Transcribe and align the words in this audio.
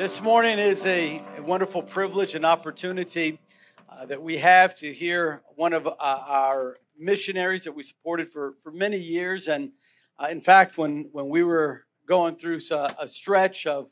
This 0.00 0.22
morning 0.22 0.58
is 0.58 0.86
a, 0.86 1.22
wonderful 1.40 1.82
privilege 1.82 2.34
and 2.34 2.46
opportunity 2.46 3.38
uh, 3.86 4.06
that 4.06 4.22
we 4.22 4.38
have 4.38 4.74
to 4.76 4.94
hear 4.94 5.42
one 5.56 5.74
of 5.74 5.86
uh, 5.86 5.92
our 5.98 6.78
missionaries 6.98 7.64
that 7.64 7.72
we 7.72 7.82
supported 7.82 8.32
for, 8.32 8.54
for 8.62 8.72
many 8.72 8.96
years. 8.96 9.46
And 9.46 9.72
uh, 10.18 10.28
in 10.30 10.40
fact, 10.40 10.78
when, 10.78 11.10
when 11.12 11.28
we 11.28 11.42
were 11.42 11.84
going 12.06 12.36
through 12.36 12.60
a, 12.70 13.06
stretch 13.06 13.66
of, 13.66 13.90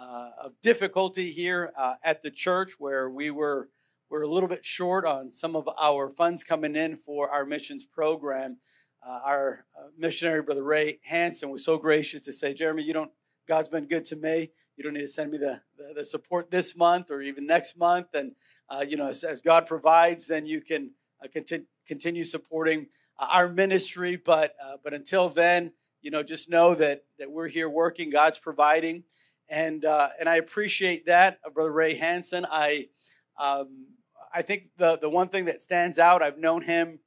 uh, 0.00 0.30
of 0.40 0.52
difficulty 0.62 1.32
here 1.32 1.72
uh, 1.76 1.94
at 2.04 2.22
the 2.22 2.30
church 2.30 2.74
where 2.78 3.10
we 3.10 3.32
were, 3.32 3.70
were 4.08 4.22
a 4.22 4.28
little 4.28 4.48
bit 4.48 4.64
short 4.64 5.04
on 5.04 5.32
some 5.32 5.56
of 5.56 5.68
our 5.80 6.08
funds 6.08 6.44
coming 6.44 6.76
in 6.76 6.96
for 6.96 7.28
our 7.28 7.44
missions 7.44 7.84
program, 7.84 8.58
uh, 9.04 9.18
our 9.24 9.64
missionary, 9.98 10.42
Brother 10.42 10.62
Ray 10.62 11.00
Hanson, 11.02 11.50
was 11.50 11.64
so 11.64 11.76
gracious 11.76 12.24
to 12.26 12.32
say, 12.32 12.54
Jeremy, 12.54 12.84
you 12.84 12.92
don't, 12.92 13.10
God's 13.48 13.68
been 13.68 13.86
good 13.86 14.04
to 14.04 14.14
me 14.14 14.52
you 14.80 14.84
don't 14.84 14.94
need 14.94 15.02
to 15.02 15.08
send 15.08 15.30
me 15.30 15.36
the, 15.36 15.60
the, 15.76 15.92
the 15.96 16.04
support 16.06 16.50
this 16.50 16.74
month 16.74 17.10
or 17.10 17.20
even 17.20 17.46
next 17.46 17.76
month. 17.76 18.14
And, 18.14 18.32
uh, 18.70 18.82
you 18.88 18.96
know, 18.96 19.08
as, 19.08 19.22
as, 19.24 19.42
God 19.42 19.66
provides, 19.66 20.24
then 20.24 20.46
you 20.46 20.62
can 20.62 20.92
uh, 21.22 21.28
conti- 21.30 21.66
continue 21.86 22.24
supporting 22.24 22.86
uh, 23.18 23.28
our 23.30 23.46
ministry. 23.46 24.16
But, 24.16 24.54
uh, 24.64 24.78
but 24.82 24.94
until 24.94 25.28
then, 25.28 25.72
you 26.00 26.10
know, 26.10 26.22
just 26.22 26.48
know 26.48 26.74
that, 26.76 27.04
that 27.18 27.30
we're 27.30 27.48
here 27.48 27.68
working, 27.68 28.08
God's 28.08 28.38
providing. 28.38 29.04
And, 29.50 29.84
uh, 29.84 30.08
and 30.18 30.30
I 30.30 30.36
appreciate 30.36 31.04
that, 31.04 31.40
Brother 31.52 31.72
Ray 31.72 31.96
Hanson. 31.96 32.46
I, 32.50 32.88
um, 33.36 33.84
I 34.32 34.40
think 34.40 34.68
the, 34.78 34.96
the 34.96 35.10
one 35.10 35.28
thing 35.28 35.44
that 35.44 35.60
stands 35.60 35.98
out, 35.98 36.22
I've 36.22 36.38
known 36.38 36.62
him 36.62 37.00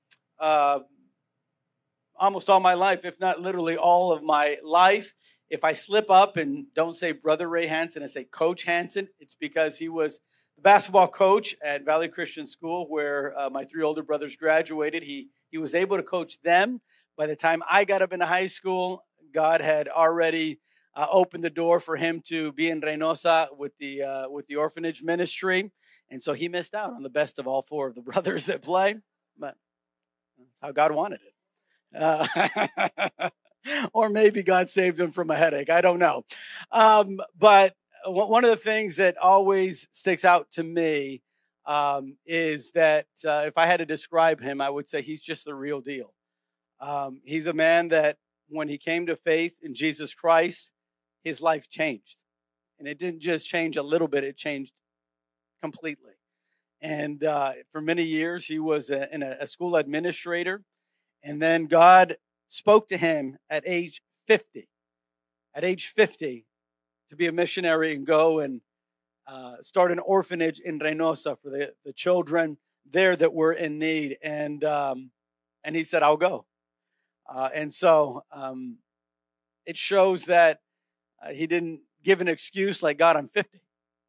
almost 2.20 2.52
all 2.52 2.60
my 2.60 2.76
life, 2.76 3.00
if 3.04 3.20
not 3.20 3.42
literally 3.42 3.78
all 3.78 4.12
of 4.12 4.22
my 4.22 4.60
life 4.64 5.16
if 5.50 5.64
I 5.64 5.74
slip 5.74 6.10
up 6.10 6.38
and 6.38 6.66
don't 6.74 6.96
say 6.96 7.12
Brother 7.12 7.48
Ray 7.48 7.68
Hanson, 7.68 8.04
I 8.04 8.08
say 8.08 8.24
Coach 8.24 8.64
Hanson, 8.64 9.08
it's 9.20 9.36
because 9.36 9.78
he 9.78 9.90
was 9.90 10.20
the 10.56 10.62
basketball 10.62 11.08
coach 11.08 11.56
at 11.64 11.86
Valley 11.86 12.08
Christian 12.08 12.48
School, 12.48 12.88
where 12.90 13.38
uh, 13.38 13.50
my 13.50 13.66
three 13.66 13.84
older 13.84 14.04
brothers 14.04 14.36
graduated. 14.36 15.04
He, 15.04 15.30
he 15.50 15.58
was 15.58 15.76
able 15.76 15.98
to 15.98 16.04
coach 16.04 16.42
them. 16.42 16.82
By 17.18 17.28
the 17.28 17.36
time 17.36 17.62
I 17.70 17.86
got 17.86 18.02
up 18.02 18.14
into 18.14 18.26
high 18.26 18.48
school, 18.48 19.06
God 19.34 19.62
had 19.62 19.88
already 19.88 20.60
uh, 20.96 21.08
opened 21.12 21.44
the 21.44 21.50
door 21.50 21.80
for 21.80 21.96
him 21.96 22.22
to 22.28 22.52
be 22.52 22.70
in 22.70 22.82
Reynosa 22.82 23.48
with 23.58 23.74
the, 23.80 24.04
uh, 24.04 24.30
with 24.30 24.48
the 24.48 24.56
orphanage 24.56 25.02
ministry. 25.04 25.72
And 26.10 26.22
so 26.22 26.34
he 26.34 26.48
missed 26.50 26.76
out 26.76 26.94
on 26.94 27.04
the 27.04 27.10
best 27.10 27.40
of 27.40 27.48
all 27.48 27.64
four 27.64 27.88
of 27.88 27.96
the 27.96 28.02
brothers 28.12 28.48
that 28.48 28.62
play, 28.62 28.96
but 29.38 29.56
how 30.62 30.72
God 30.72 30.92
wanted 30.92 31.20
it. 31.22 31.34
Uh, 31.96 33.30
or 34.04 34.10
maybe 34.10 34.44
God 34.44 34.70
saved 34.70 35.00
him 35.00 35.12
from 35.12 35.32
a 35.32 35.36
headache. 35.38 35.70
I 35.70 35.80
don't 35.80 36.00
know. 36.00 36.26
Um, 36.74 37.22
but 37.40 37.74
one 38.06 38.44
of 38.44 38.50
the 38.50 38.58
things 38.58 38.98
that 38.98 39.18
always 39.18 39.88
sticks 39.94 40.26
out 40.26 40.52
to 40.52 40.64
me 40.64 41.22
um, 41.66 42.18
is 42.26 42.72
that 42.72 43.08
uh, 43.26 43.46
if 43.48 43.58
I 43.58 43.66
had 43.66 43.78
to 43.78 43.86
describe 43.86 44.42
him, 44.42 44.60
I 44.60 44.70
would 44.70 44.90
say 44.90 45.02
he's 45.02 45.22
just 45.22 45.46
the 45.46 45.56
real 45.56 45.80
deal. 45.80 46.14
Um, 46.82 47.22
he's 47.24 47.48
a 47.48 47.54
man 47.54 47.88
that 47.90 48.18
when 48.50 48.68
he 48.68 48.78
came 48.78 49.06
to 49.06 49.16
faith 49.16 49.54
in 49.62 49.74
Jesus 49.74 50.14
Christ, 50.14 50.70
his 51.24 51.42
life 51.42 51.70
changed. 51.70 52.18
And 52.80 52.88
it 52.90 53.00
didn't 53.00 53.22
just 53.22 53.48
change 53.48 53.78
a 53.78 53.84
little 53.84 54.10
bit, 54.10 54.26
it 54.26 54.36
changed 54.36 54.74
completely. 55.62 56.12
And 56.82 57.24
uh, 57.24 57.54
for 57.72 57.80
many 57.80 58.04
years, 58.04 58.46
he 58.46 58.60
was 58.60 58.90
a, 58.90 59.08
a, 59.14 59.44
a 59.44 59.48
school 59.48 59.78
administrator. 59.78 60.62
And 61.24 61.42
then 61.42 61.68
God 61.68 62.18
spoke 62.54 62.88
to 62.88 62.98
him 62.98 63.38
at 63.50 63.64
age 63.66 64.04
50. 64.28 64.70
At 65.56 65.64
age 65.64 65.88
50, 65.88 66.46
to 67.10 67.16
be 67.16 67.26
a 67.26 67.32
missionary 67.32 67.96
and 67.96 68.06
go 68.06 68.40
and 68.40 68.62
uh, 69.28 69.56
start 69.62 69.92
an 69.92 69.98
orphanage 69.98 70.60
in 70.60 70.80
Reynosa 70.80 71.38
for 71.42 71.50
the, 71.50 71.74
the 71.84 71.94
children 71.94 72.58
there 72.90 73.16
that 73.16 73.34
were 73.34 73.54
in 73.54 73.80
need. 73.80 74.18
And, 74.22 74.64
um, 74.64 75.10
and 75.64 75.76
he 75.76 75.84
said, 75.84 76.04
I'll 76.04 76.18
go. 76.18 76.46
Uh, 77.28 77.50
and 77.56 77.74
so 77.74 78.24
um, 78.32 78.78
it 79.66 79.76
shows 79.76 80.26
that 80.26 80.62
uh, 81.26 81.30
he 81.30 81.48
didn't 81.48 81.82
give 82.04 82.22
an 82.22 82.28
excuse 82.28 82.84
like, 82.84 83.00
God, 83.00 83.16
I'm 83.16 83.30
50. 83.30 83.62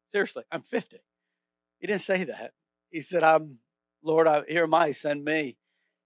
Seriously, 0.09 0.43
I'm 0.51 0.61
50. 0.61 0.97
He 1.79 1.87
didn't 1.87 2.01
say 2.01 2.25
that. 2.25 2.51
He 2.91 3.01
said, 3.01 3.23
I'm, 3.23 3.57
Lord, 4.03 4.27
I, 4.27 4.43
here 4.47 4.65
am 4.65 4.73
I, 4.75 4.91
send 4.91 5.25
me. 5.25 5.57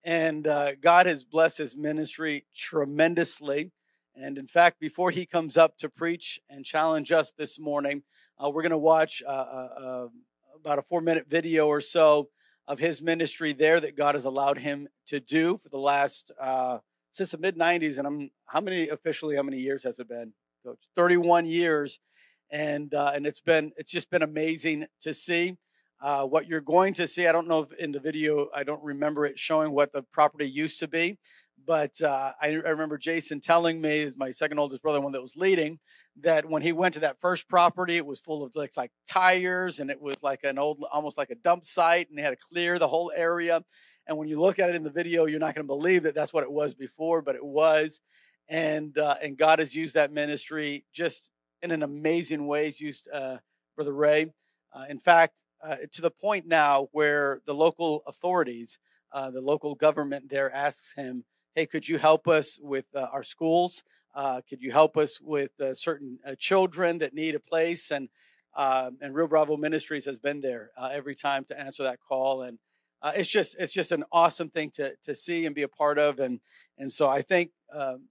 And 0.09 0.47
uh, 0.47 0.71
God 0.73 1.05
has 1.05 1.23
blessed 1.23 1.59
his 1.59 1.77
ministry 1.77 2.47
tremendously. 2.57 3.69
And 4.15 4.39
in 4.39 4.47
fact, 4.47 4.79
before 4.79 5.11
he 5.11 5.27
comes 5.27 5.55
up 5.55 5.77
to 5.77 5.87
preach 5.87 6.39
and 6.49 6.65
challenge 6.65 7.11
us 7.11 7.31
this 7.37 7.59
morning, 7.59 8.01
uh, 8.43 8.49
we're 8.49 8.63
going 8.63 8.71
to 8.71 8.77
watch 8.79 9.21
uh, 9.23 9.29
uh, 9.29 9.69
uh, 9.77 10.07
about 10.55 10.79
a 10.79 10.81
four 10.81 11.01
minute 11.01 11.27
video 11.29 11.67
or 11.67 11.79
so 11.79 12.29
of 12.67 12.79
his 12.79 13.03
ministry 13.03 13.53
there 13.53 13.79
that 13.79 13.95
God 13.95 14.15
has 14.15 14.25
allowed 14.25 14.57
him 14.57 14.87
to 15.05 15.19
do 15.19 15.59
for 15.61 15.69
the 15.69 15.77
last, 15.77 16.31
uh, 16.41 16.79
since 17.11 17.29
the 17.29 17.37
mid 17.37 17.55
90s. 17.55 17.99
And 17.99 18.07
I'm, 18.07 18.31
how 18.47 18.61
many 18.61 18.89
officially, 18.89 19.35
how 19.35 19.43
many 19.43 19.59
years 19.59 19.83
has 19.83 19.99
it 19.99 20.09
been? 20.09 20.33
Coach? 20.65 20.79
31 20.95 21.45
years. 21.45 21.99
And, 22.49 22.91
and 22.95 23.27
it's 23.27 23.41
been, 23.41 23.73
it's 23.77 23.91
just 23.91 24.09
been 24.09 24.23
amazing 24.23 24.87
to 25.03 25.13
see. 25.13 25.55
Uh, 26.01 26.25
what 26.25 26.47
you're 26.47 26.61
going 26.61 26.93
to 26.93 27.07
see, 27.07 27.27
I 27.27 27.31
don't 27.31 27.47
know 27.47 27.61
if 27.61 27.73
in 27.73 27.91
the 27.91 27.99
video, 27.99 28.47
I 28.55 28.63
don't 28.63 28.83
remember 28.83 29.25
it 29.25 29.37
showing 29.37 29.71
what 29.71 29.91
the 29.91 30.03
property 30.13 30.49
used 30.49 30.79
to 30.79 30.87
be, 30.87 31.17
but 31.65 32.01
uh, 32.01 32.31
I, 32.41 32.47
I, 32.47 32.69
remember 32.69 32.97
Jason 32.97 33.41
telling 33.41 33.81
me, 33.81 34.11
my 34.15 34.31
second 34.31 34.59
oldest 34.59 34.81
brother, 34.81 35.01
one 35.01 35.11
that 35.11 35.21
was 35.21 35.35
leading, 35.35 35.79
that 36.21 36.49
when 36.49 36.61
he 36.61 36.71
went 36.71 36.93
to 36.93 37.01
that 37.01 37.19
first 37.19 37.49
property, 37.49 37.97
it 37.97 38.05
was 38.05 38.19
full 38.21 38.43
of 38.43 38.55
like, 38.55 38.71
like 38.77 38.91
tires 39.09 39.79
and 39.79 39.89
it 39.89 40.01
was 40.01 40.23
like 40.23 40.43
an 40.43 40.57
old, 40.57 40.83
almost 40.91 41.17
like 41.17 41.31
a 41.31 41.35
dump 41.35 41.65
site, 41.65 42.09
and 42.09 42.17
they 42.17 42.23
had 42.23 42.31
to 42.31 42.37
clear 42.37 42.79
the 42.79 42.87
whole 42.87 43.11
area. 43.13 43.61
And 44.07 44.17
when 44.17 44.29
you 44.29 44.39
look 44.39 44.57
at 44.57 44.69
it 44.69 44.75
in 44.75 44.83
the 44.83 44.89
video, 44.89 45.25
you're 45.25 45.39
not 45.39 45.53
going 45.53 45.65
to 45.65 45.67
believe 45.67 46.03
that 46.03 46.15
that's 46.15 46.33
what 46.33 46.43
it 46.43 46.51
was 46.51 46.75
before, 46.75 47.21
but 47.21 47.35
it 47.35 47.45
was. 47.45 47.99
And 48.47 48.97
uh, 48.97 49.17
and 49.21 49.37
God 49.37 49.59
has 49.59 49.75
used 49.75 49.93
that 49.93 50.11
ministry 50.11 50.85
just 50.91 51.29
in 51.61 51.71
an 51.71 51.83
amazing 51.83 52.47
way. 52.47 52.65
He's 52.65 52.81
used 52.81 53.07
uh, 53.13 53.37
Brother 53.75 53.93
Ray. 53.93 54.31
Uh, 54.73 54.85
in 54.89 54.97
fact, 54.97 55.33
uh, 55.63 55.77
to 55.91 56.01
the 56.01 56.11
point 56.11 56.47
now 56.47 56.89
where 56.91 57.41
the 57.45 57.53
local 57.53 58.03
authorities, 58.07 58.77
uh, 59.11 59.29
the 59.31 59.41
local 59.41 59.75
government 59.75 60.29
there 60.29 60.53
asks 60.53 60.93
him, 60.93 61.25
"Hey, 61.55 61.65
could 61.65 61.87
you 61.87 61.97
help 61.97 62.27
us 62.27 62.59
with 62.61 62.85
uh, 62.95 63.07
our 63.11 63.23
schools? 63.23 63.83
Uh, 64.15 64.41
could 64.47 64.61
you 64.61 64.71
help 64.71 64.97
us 64.97 65.21
with 65.21 65.51
uh, 65.59 65.73
certain 65.73 66.19
uh, 66.25 66.35
children 66.37 66.97
that 66.99 67.13
need 67.13 67.35
a 67.35 67.39
place?" 67.39 67.91
And 67.91 68.09
um, 68.55 68.97
and 69.01 69.13
Rio 69.13 69.27
Bravo 69.27 69.57
Ministries 69.57 70.05
has 70.05 70.19
been 70.19 70.39
there 70.39 70.71
every 70.91 71.15
time 71.15 71.45
to 71.45 71.59
answer 71.59 71.83
that 71.83 71.99
call, 71.99 72.41
and 72.41 72.57
it's 73.15 73.29
just 73.29 73.55
it's 73.59 73.73
just 73.73 73.91
an 73.91 74.03
awesome 74.11 74.49
thing 74.49 74.71
to 74.71 74.95
to 75.03 75.15
see 75.15 75.45
and 75.45 75.55
be 75.55 75.63
a 75.63 75.67
part 75.67 75.97
of, 75.97 76.19
and 76.19 76.39
and 76.77 76.91
so 76.91 77.07
I 77.07 77.21
thank 77.21 77.51
um, 77.73 78.07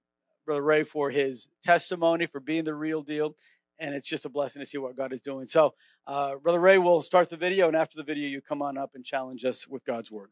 Brother 0.49 0.63
Ray 0.63 0.83
for 0.83 1.11
his 1.11 1.49
testimony, 1.63 2.25
for 2.25 2.41
being 2.41 2.65
the 2.65 2.75
real 2.75 3.03
deal, 3.03 3.37
and 3.79 3.95
it's 3.95 4.09
just 4.09 4.25
a 4.25 4.29
blessing 4.29 4.61
to 4.61 4.67
see 4.67 4.79
what 4.79 4.97
God 4.97 5.13
is 5.13 5.21
doing. 5.21 5.47
So, 5.47 5.75
uh, 6.07 6.37
Brother 6.37 6.61
Ray 6.61 6.79
will 6.79 7.01
start 7.01 7.31
the 7.31 7.37
video, 7.37 7.69
and 7.69 7.77
after 7.77 7.97
the 7.97 8.03
video, 8.03 8.29
you 8.29 8.41
come 8.41 8.63
on 8.63 8.77
up 8.79 8.95
and 8.95 9.05
challenge 9.05 9.45
us 9.45 9.67
with 9.69 9.85
God's 9.85 10.11
word. 10.11 10.31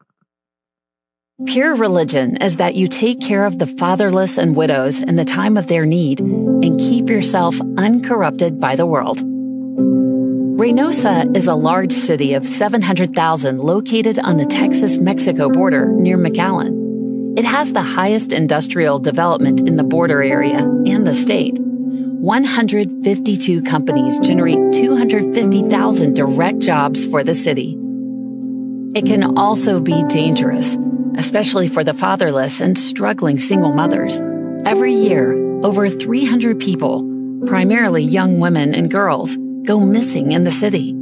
Pure 1.45 1.75
religion 1.75 2.37
is 2.37 2.57
that 2.57 2.73
you 2.73 2.87
take 2.87 3.21
care 3.21 3.45
of 3.45 3.59
the 3.59 3.67
fatherless 3.67 4.39
and 4.39 4.55
widows 4.55 5.03
in 5.03 5.17
the 5.17 5.25
time 5.25 5.55
of 5.55 5.67
their 5.67 5.85
need 5.85 6.19
and 6.19 6.79
keep 6.79 7.09
yourself 7.09 7.55
uncorrupted 7.77 8.59
by 8.59 8.75
the 8.75 8.87
world. 8.87 9.21
Reynosa 10.57 11.37
is 11.37 11.45
a 11.45 11.53
large 11.53 11.91
city 11.91 12.33
of 12.33 12.47
700,000 12.47 13.59
located 13.59 14.17
on 14.17 14.37
the 14.37 14.45
Texas 14.47 14.97
Mexico 14.97 15.47
border 15.49 15.85
near 15.85 16.17
McAllen. 16.17 17.37
It 17.37 17.45
has 17.45 17.71
the 17.71 17.83
highest 17.83 18.33
industrial 18.33 18.97
development 18.97 19.61
in 19.67 19.75
the 19.75 19.83
border 19.83 20.23
area 20.23 20.57
and 20.87 21.05
the 21.05 21.13
state. 21.13 21.59
152 21.97 23.61
companies 23.63 24.19
generate 24.19 24.73
250,000 24.73 26.15
direct 26.15 26.59
jobs 26.59 27.05
for 27.05 27.23
the 27.23 27.35
city. 27.35 27.77
It 28.95 29.05
can 29.05 29.37
also 29.37 29.79
be 29.79 30.03
dangerous, 30.03 30.77
especially 31.17 31.67
for 31.67 31.83
the 31.83 31.93
fatherless 31.93 32.61
and 32.61 32.77
struggling 32.77 33.39
single 33.39 33.73
mothers. 33.73 34.19
Every 34.65 34.93
year, 34.93 35.35
over 35.63 35.89
300 35.89 36.59
people, 36.59 37.03
primarily 37.45 38.03
young 38.03 38.39
women 38.39 38.73
and 38.73 38.89
girls, 38.89 39.37
go 39.65 39.79
missing 39.79 40.31
in 40.31 40.43
the 40.43 40.51
city. 40.51 40.93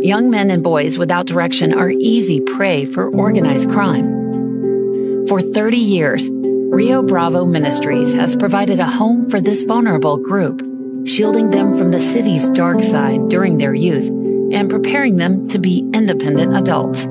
Young 0.00 0.30
men 0.30 0.50
and 0.50 0.62
boys 0.62 0.98
without 0.98 1.26
direction 1.26 1.72
are 1.72 1.90
easy 1.90 2.40
prey 2.40 2.84
for 2.84 3.08
organized 3.08 3.70
crime. 3.70 5.26
For 5.26 5.40
30 5.40 5.76
years, 5.76 6.30
Rio 6.76 7.02
Bravo 7.02 7.46
Ministries 7.46 8.12
has 8.12 8.36
provided 8.36 8.80
a 8.80 8.84
home 8.84 9.30
for 9.30 9.40
this 9.40 9.62
vulnerable 9.62 10.18
group, 10.18 10.60
shielding 11.08 11.48
them 11.48 11.74
from 11.74 11.90
the 11.90 12.02
city's 12.02 12.50
dark 12.50 12.82
side 12.82 13.30
during 13.30 13.56
their 13.56 13.72
youth 13.72 14.08
and 14.52 14.68
preparing 14.68 15.16
them 15.16 15.48
to 15.48 15.58
be 15.58 15.88
independent 15.94 16.54
adults. 16.54 17.04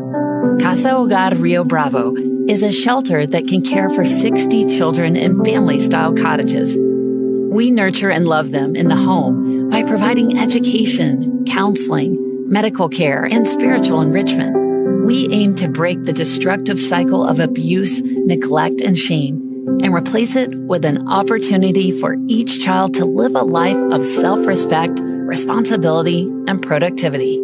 Casa 0.61 0.89
Hogar 0.89 1.41
Rio 1.41 1.63
Bravo 1.63 2.13
is 2.47 2.61
a 2.61 2.71
shelter 2.71 3.25
that 3.25 3.47
can 3.47 3.63
care 3.63 3.89
for 3.89 4.05
60 4.05 4.65
children 4.65 5.15
in 5.15 5.43
family 5.43 5.79
style 5.79 6.13
cottages. 6.13 6.77
We 6.77 7.71
nurture 7.71 8.11
and 8.11 8.27
love 8.27 8.51
them 8.51 8.75
in 8.75 8.85
the 8.85 8.95
home 8.95 9.71
by 9.71 9.81
providing 9.81 10.37
education, 10.37 11.43
counseling, 11.47 12.19
medical 12.47 12.87
care, 12.87 13.25
and 13.25 13.47
spiritual 13.47 14.01
enrichment. 14.01 15.07
We 15.07 15.27
aim 15.31 15.55
to 15.55 15.67
break 15.69 16.03
the 16.03 16.13
destructive 16.13 16.79
cycle 16.79 17.27
of 17.27 17.39
abuse, 17.39 17.99
neglect, 18.03 18.81
and 18.81 18.95
shame 18.95 19.44
and 19.81 19.93
replace 19.93 20.35
it 20.35 20.49
with 20.53 20.85
an 20.85 21.07
opportunity 21.07 21.91
for 21.91 22.15
each 22.27 22.63
child 22.63 22.93
to 22.95 23.05
live 23.05 23.35
a 23.35 23.43
life 23.43 23.77
of 23.91 24.05
self 24.05 24.45
respect, 24.45 24.99
responsibility, 25.01 26.23
and 26.47 26.61
productivity. 26.61 27.35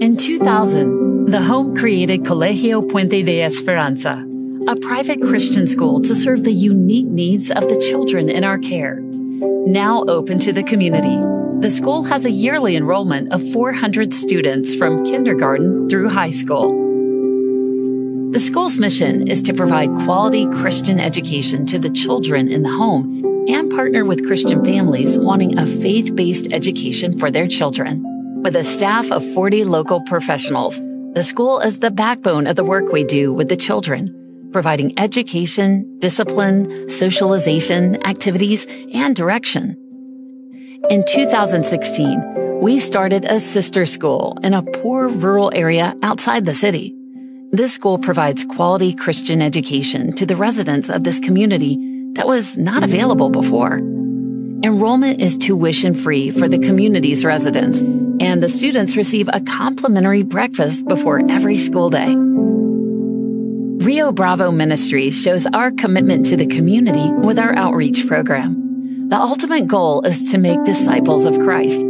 In 0.00 0.16
2000, 0.16 1.26
the 1.26 1.42
home 1.42 1.76
created 1.76 2.24
Colegio 2.24 2.88
Puente 2.88 3.24
de 3.24 3.42
Esperanza, 3.42 4.24
a 4.66 4.76
private 4.76 5.20
Christian 5.20 5.66
school 5.66 6.00
to 6.02 6.14
serve 6.14 6.44
the 6.44 6.52
unique 6.52 7.08
needs 7.08 7.50
of 7.50 7.68
the 7.68 7.76
children 7.76 8.28
in 8.28 8.44
our 8.44 8.58
care. 8.58 9.00
Now 9.00 10.04
open 10.08 10.38
to 10.40 10.52
the 10.52 10.62
community, 10.62 11.16
the 11.60 11.70
school 11.70 12.04
has 12.04 12.24
a 12.24 12.30
yearly 12.30 12.76
enrollment 12.76 13.32
of 13.32 13.52
400 13.52 14.14
students 14.14 14.74
from 14.74 15.04
kindergarten 15.04 15.88
through 15.88 16.08
high 16.08 16.30
school. 16.30 16.87
The 18.30 18.40
school's 18.40 18.76
mission 18.76 19.26
is 19.26 19.40
to 19.44 19.54
provide 19.54 19.88
quality 20.04 20.46
Christian 20.48 21.00
education 21.00 21.64
to 21.64 21.78
the 21.78 21.88
children 21.88 22.52
in 22.52 22.62
the 22.62 22.68
home 22.68 23.24
and 23.48 23.70
partner 23.70 24.04
with 24.04 24.26
Christian 24.26 24.62
families 24.62 25.16
wanting 25.16 25.58
a 25.58 25.64
faith 25.64 26.14
based 26.14 26.52
education 26.52 27.18
for 27.18 27.30
their 27.30 27.48
children. 27.48 28.02
With 28.42 28.54
a 28.54 28.64
staff 28.64 29.10
of 29.10 29.24
40 29.32 29.64
local 29.64 30.02
professionals, 30.02 30.78
the 31.14 31.22
school 31.22 31.58
is 31.60 31.78
the 31.78 31.90
backbone 31.90 32.46
of 32.46 32.56
the 32.56 32.66
work 32.66 32.92
we 32.92 33.02
do 33.02 33.32
with 33.32 33.48
the 33.48 33.56
children, 33.56 34.50
providing 34.52 34.98
education, 34.98 35.98
discipline, 35.98 36.90
socialization, 36.90 38.06
activities, 38.06 38.66
and 38.92 39.16
direction. 39.16 39.74
In 40.90 41.02
2016, 41.08 42.60
we 42.60 42.78
started 42.78 43.24
a 43.24 43.40
sister 43.40 43.86
school 43.86 44.36
in 44.42 44.52
a 44.52 44.62
poor 44.62 45.08
rural 45.08 45.50
area 45.54 45.96
outside 46.02 46.44
the 46.44 46.54
city. 46.54 46.97
This 47.50 47.72
school 47.72 47.98
provides 47.98 48.44
quality 48.44 48.92
Christian 48.92 49.40
education 49.40 50.12
to 50.16 50.26
the 50.26 50.36
residents 50.36 50.90
of 50.90 51.02
this 51.02 51.18
community 51.18 51.78
that 52.12 52.26
was 52.26 52.58
not 52.58 52.84
available 52.84 53.30
before. 53.30 53.78
Enrollment 54.62 55.22
is 55.22 55.38
tuition 55.38 55.94
free 55.94 56.30
for 56.30 56.46
the 56.46 56.58
community's 56.58 57.24
residents, 57.24 57.80
and 57.80 58.42
the 58.42 58.50
students 58.50 58.96
receive 58.96 59.30
a 59.32 59.40
complimentary 59.40 60.22
breakfast 60.22 60.86
before 60.86 61.22
every 61.30 61.56
school 61.56 61.88
day. 61.88 62.14
Rio 63.82 64.12
Bravo 64.12 64.50
Ministries 64.50 65.18
shows 65.18 65.46
our 65.46 65.70
commitment 65.70 66.26
to 66.26 66.36
the 66.36 66.46
community 66.46 67.10
with 67.14 67.38
our 67.38 67.56
outreach 67.56 68.06
program. 68.06 69.08
The 69.08 69.16
ultimate 69.16 69.66
goal 69.66 70.02
is 70.02 70.32
to 70.32 70.38
make 70.38 70.64
disciples 70.64 71.24
of 71.24 71.38
Christ. 71.38 71.82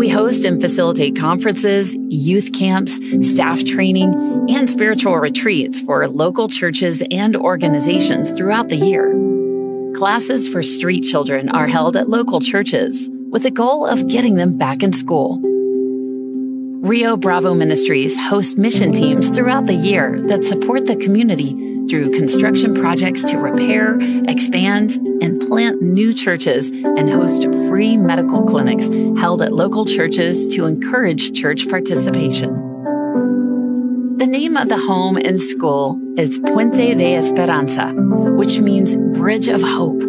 We 0.00 0.08
host 0.08 0.46
and 0.46 0.62
facilitate 0.62 1.14
conferences, 1.14 1.94
youth 2.08 2.54
camps, 2.54 2.98
staff 3.20 3.62
training, 3.66 4.46
and 4.48 4.70
spiritual 4.70 5.18
retreats 5.18 5.82
for 5.82 6.08
local 6.08 6.48
churches 6.48 7.02
and 7.10 7.36
organizations 7.36 8.30
throughout 8.30 8.70
the 8.70 8.76
year. 8.76 9.12
Classes 9.94 10.48
for 10.48 10.62
street 10.62 11.02
children 11.02 11.50
are 11.50 11.66
held 11.66 11.98
at 11.98 12.08
local 12.08 12.40
churches 12.40 13.10
with 13.28 13.42
the 13.42 13.50
goal 13.50 13.84
of 13.84 14.08
getting 14.08 14.36
them 14.36 14.56
back 14.56 14.82
in 14.82 14.94
school. 14.94 15.38
Rio 16.82 17.14
Bravo 17.14 17.52
Ministries 17.52 18.18
host 18.18 18.56
mission 18.56 18.90
teams 18.94 19.28
throughout 19.28 19.66
the 19.66 19.74
year 19.74 20.18
that 20.28 20.44
support 20.44 20.86
the 20.86 20.96
community 20.96 21.50
through 21.90 22.10
construction 22.12 22.72
projects 22.72 23.22
to 23.24 23.36
repair, 23.36 23.98
expand, 24.26 24.92
and 25.20 25.42
plant 25.42 25.82
new 25.82 26.14
churches 26.14 26.70
and 26.70 27.10
host 27.10 27.42
free 27.68 27.98
medical 27.98 28.44
clinics 28.44 28.88
held 29.20 29.42
at 29.42 29.52
local 29.52 29.84
churches 29.84 30.46
to 30.46 30.64
encourage 30.64 31.38
church 31.38 31.68
participation. 31.68 32.54
The 34.16 34.26
name 34.26 34.56
of 34.56 34.70
the 34.70 34.78
home 34.78 35.18
and 35.18 35.38
school 35.38 36.00
is 36.16 36.38
Puente 36.38 36.96
de 36.96 37.14
Esperanza, 37.14 37.92
which 37.92 38.58
means 38.58 38.94
Bridge 39.18 39.48
of 39.48 39.60
Hope. 39.60 40.00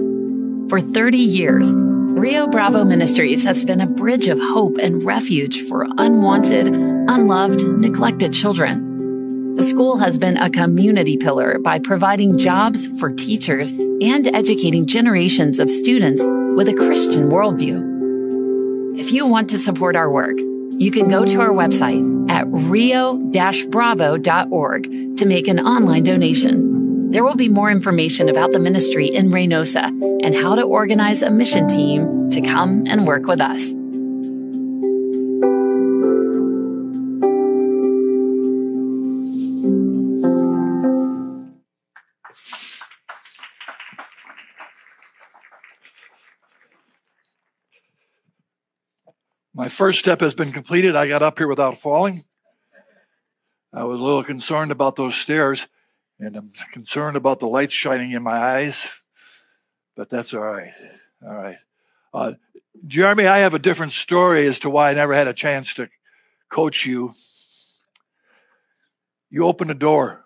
For 0.69 0.79
30 0.79 1.17
years, 1.17 1.75
Rio 2.21 2.45
Bravo 2.45 2.83
Ministries 2.83 3.43
has 3.45 3.65
been 3.65 3.81
a 3.81 3.87
bridge 3.87 4.27
of 4.27 4.37
hope 4.37 4.77
and 4.77 5.03
refuge 5.03 5.67
for 5.67 5.87
unwanted, 5.97 6.67
unloved, 6.67 7.67
neglected 7.67 8.31
children. 8.31 9.55
The 9.55 9.63
school 9.63 9.97
has 9.97 10.19
been 10.19 10.37
a 10.37 10.51
community 10.51 11.17
pillar 11.17 11.57
by 11.57 11.79
providing 11.79 12.37
jobs 12.37 12.85
for 12.99 13.09
teachers 13.09 13.71
and 13.71 14.27
educating 14.35 14.85
generations 14.85 15.57
of 15.57 15.71
students 15.71 16.23
with 16.23 16.69
a 16.69 16.75
Christian 16.75 17.29
worldview. 17.29 18.99
If 18.99 19.11
you 19.11 19.25
want 19.25 19.49
to 19.49 19.57
support 19.57 19.95
our 19.95 20.11
work, 20.11 20.37
you 20.37 20.91
can 20.91 21.07
go 21.07 21.25
to 21.25 21.41
our 21.41 21.49
website 21.49 22.29
at 22.29 22.45
rio-bravo.org 22.47 25.17
to 25.17 25.25
make 25.25 25.47
an 25.47 25.59
online 25.59 26.03
donation. 26.03 26.70
There 27.11 27.25
will 27.25 27.35
be 27.35 27.49
more 27.49 27.69
information 27.69 28.29
about 28.29 28.53
the 28.53 28.59
ministry 28.59 29.07
in 29.07 29.31
Reynosa 29.31 29.89
and 30.23 30.33
how 30.33 30.55
to 30.55 30.61
organize 30.61 31.21
a 31.21 31.29
mission 31.29 31.67
team 31.67 32.29
to 32.29 32.39
come 32.39 32.83
and 32.87 33.05
work 33.05 33.25
with 33.25 33.41
us. 33.41 33.73
My 49.53 49.67
first 49.67 49.99
step 49.99 50.21
has 50.21 50.33
been 50.33 50.53
completed. 50.53 50.95
I 50.95 51.09
got 51.09 51.21
up 51.21 51.39
here 51.39 51.49
without 51.49 51.77
falling. 51.77 52.23
I 53.73 53.83
was 53.83 53.99
a 53.99 54.03
little 54.03 54.23
concerned 54.23 54.71
about 54.71 54.95
those 54.95 55.15
stairs 55.15 55.67
and 56.21 56.35
I'm 56.35 56.51
concerned 56.71 57.17
about 57.17 57.39
the 57.39 57.47
lights 57.47 57.73
shining 57.73 58.11
in 58.11 58.21
my 58.21 58.37
eyes, 58.37 58.87
but 59.95 60.09
that's 60.09 60.33
all 60.33 60.41
right. 60.41 60.71
All 61.25 61.35
right. 61.35 61.57
Uh, 62.13 62.33
Jeremy, 62.85 63.25
I 63.25 63.39
have 63.39 63.55
a 63.55 63.59
different 63.59 63.93
story 63.93 64.45
as 64.45 64.59
to 64.59 64.69
why 64.69 64.91
I 64.91 64.93
never 64.93 65.13
had 65.13 65.27
a 65.27 65.33
chance 65.33 65.73
to 65.73 65.89
coach 66.49 66.85
you. 66.85 67.13
You 69.31 69.47
opened 69.47 69.71
the 69.71 69.75
door. 69.75 70.23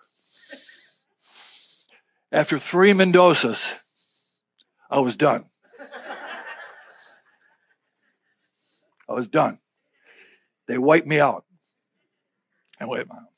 After 2.30 2.58
three 2.58 2.92
Mendozas, 2.92 3.72
I 4.90 4.98
was 4.98 5.16
done. 5.16 5.46
I 9.08 9.12
was 9.12 9.28
done. 9.28 9.60
They 10.68 10.76
wiped 10.76 11.06
me 11.06 11.20
out. 11.20 11.44
And 12.78 12.90
wait 12.90 13.06
a. 13.06 13.35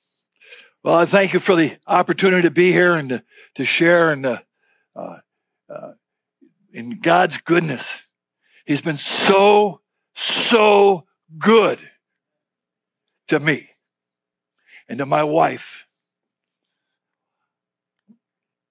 Well, 0.85 0.95
I 0.95 1.07
thank 1.07 1.33
you 1.33 1.41
for 1.41 1.57
the 1.57 1.77
opportunity 1.87 2.43
to 2.43 2.51
be 2.51 2.71
here 2.71 2.95
and 2.95 3.09
to, 3.09 3.25
to 3.57 3.65
share 3.65 4.13
and 4.13 4.25
uh, 4.25 4.39
uh, 4.95 5.17
uh, 5.69 5.93
in 6.73 6.99
God's 7.01 7.39
goodness. 7.39 8.03
He's 8.65 8.81
been 8.81 8.97
so, 8.97 9.81
so 10.15 11.05
good 11.37 11.81
to 13.27 13.41
me 13.41 13.71
and 14.89 14.99
to 14.99 15.07
my 15.07 15.25
wife. 15.25 15.87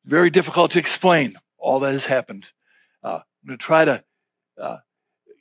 Very 0.06 0.30
difficult 0.30 0.72
to 0.72 0.80
explain 0.80 1.36
all 1.58 1.82
that 1.82 1.92
has 1.92 2.06
happened. 2.06 2.52
Uh, 3.04 3.20
I'm 3.44 3.48
going 3.48 3.58
to 3.58 3.64
try 3.64 3.84
to 3.84 4.04
uh, 4.58 4.78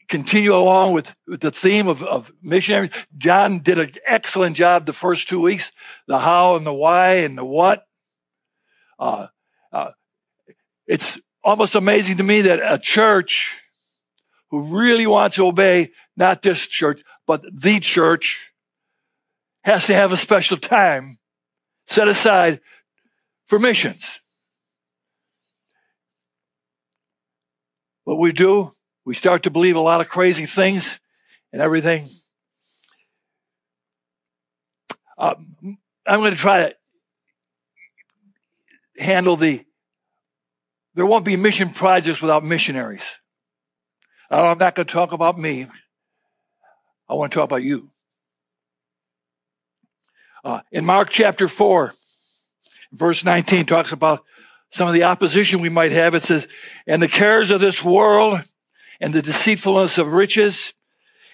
continue 0.08 0.54
along 0.54 0.92
with, 0.92 1.16
with 1.26 1.40
the 1.40 1.50
theme 1.50 1.88
of, 1.88 2.02
of 2.02 2.32
missionaries. 2.42 2.90
John 3.16 3.60
did 3.60 3.78
an 3.78 3.92
excellent 4.06 4.56
job 4.56 4.86
the 4.86 4.92
first 4.92 5.28
two 5.28 5.40
weeks 5.40 5.72
the 6.06 6.18
how 6.18 6.56
and 6.56 6.66
the 6.66 6.72
why 6.72 7.14
and 7.16 7.36
the 7.36 7.44
what. 7.44 7.86
Uh, 8.98 9.26
uh, 9.72 9.90
it's 10.86 11.18
almost 11.42 11.75
amazing 11.75 12.16
to 12.18 12.22
me 12.22 12.42
that 12.42 12.60
a 12.62 12.78
church 12.78 13.60
who 14.50 14.62
really 14.62 15.06
wants 15.06 15.36
to 15.36 15.46
obey 15.46 15.90
not 16.16 16.42
this 16.42 16.60
church, 16.66 17.02
but 17.26 17.44
the 17.52 17.80
church 17.80 18.50
has 19.64 19.86
to 19.86 19.94
have 19.94 20.12
a 20.12 20.16
special 20.16 20.56
time 20.56 21.18
set 21.88 22.08
aside 22.08 22.60
for 23.46 23.58
missions. 23.58 24.20
What 28.04 28.18
we 28.18 28.32
do 28.32 28.75
we 29.06 29.14
start 29.14 29.44
to 29.44 29.50
believe 29.50 29.76
a 29.76 29.80
lot 29.80 30.00
of 30.00 30.08
crazy 30.08 30.46
things 30.46 30.98
and 31.52 31.62
everything. 31.62 32.08
Uh, 35.16 35.36
I'm 36.06 36.20
going 36.20 36.32
to 36.32 36.36
try 36.36 36.68
to 36.68 36.75
handle 38.98 39.36
the. 39.36 39.64
There 40.94 41.06
won't 41.06 41.25
be 41.25 41.36
mission 41.36 41.70
projects 41.70 42.20
without 42.20 42.44
missionaries. 42.44 43.04
I'm 44.28 44.58
not 44.58 44.75
going 44.75 44.86
to 44.86 44.92
talk 44.92 45.12
about 45.12 45.38
me. 45.38 45.68
I 47.08 47.14
want 47.14 47.30
to 47.30 47.36
talk 47.36 47.44
about 47.44 47.62
you. 47.62 47.90
Uh, 50.44 50.60
in 50.72 50.84
Mark 50.84 51.10
chapter 51.10 51.46
4, 51.46 51.94
verse 52.92 53.25
19, 53.25 53.66
talks 53.66 53.92
about 53.92 54.25
some 54.70 54.88
of 54.88 54.94
the 54.94 55.04
opposition 55.04 55.60
we 55.60 55.68
might 55.68 55.92
have. 55.92 56.14
It 56.14 56.25
says, 56.25 56.48
And 56.88 57.00
the 57.00 57.08
cares 57.08 57.52
of 57.52 57.60
this 57.60 57.84
world 57.84 58.42
and 59.00 59.12
the 59.12 59.22
deceitfulness 59.22 59.98
of 59.98 60.12
riches 60.12 60.72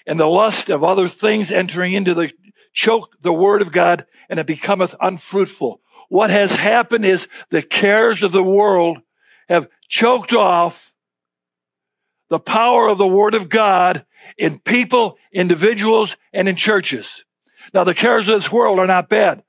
and 0.05 0.19
the 0.19 0.25
lust 0.25 0.69
of 0.69 0.83
other 0.83 1.07
things 1.07 1.51
entering 1.51 1.93
into 1.93 2.13
the 2.13 2.31
choke 2.73 3.15
the 3.21 3.33
word 3.33 3.61
of 3.61 3.71
God, 3.71 4.05
and 4.29 4.39
it 4.39 4.47
becometh 4.47 4.95
unfruitful. 4.99 5.81
What 6.09 6.29
has 6.29 6.55
happened 6.55 7.05
is 7.05 7.27
the 7.49 7.61
cares 7.61 8.23
of 8.23 8.31
the 8.31 8.43
world 8.43 8.99
have 9.47 9.69
choked 9.87 10.33
off 10.33 10.93
the 12.29 12.39
power 12.39 12.87
of 12.87 12.97
the 12.97 13.07
word 13.07 13.35
of 13.35 13.49
God 13.49 14.05
in 14.37 14.59
people, 14.59 15.17
individuals, 15.31 16.17
and 16.31 16.49
in 16.49 16.55
churches. 16.55 17.25
Now, 17.73 17.83
the 17.83 17.93
cares 17.93 18.27
of 18.27 18.35
this 18.35 18.51
world 18.51 18.79
are 18.79 18.87
not 18.87 19.09
bad. 19.09 19.43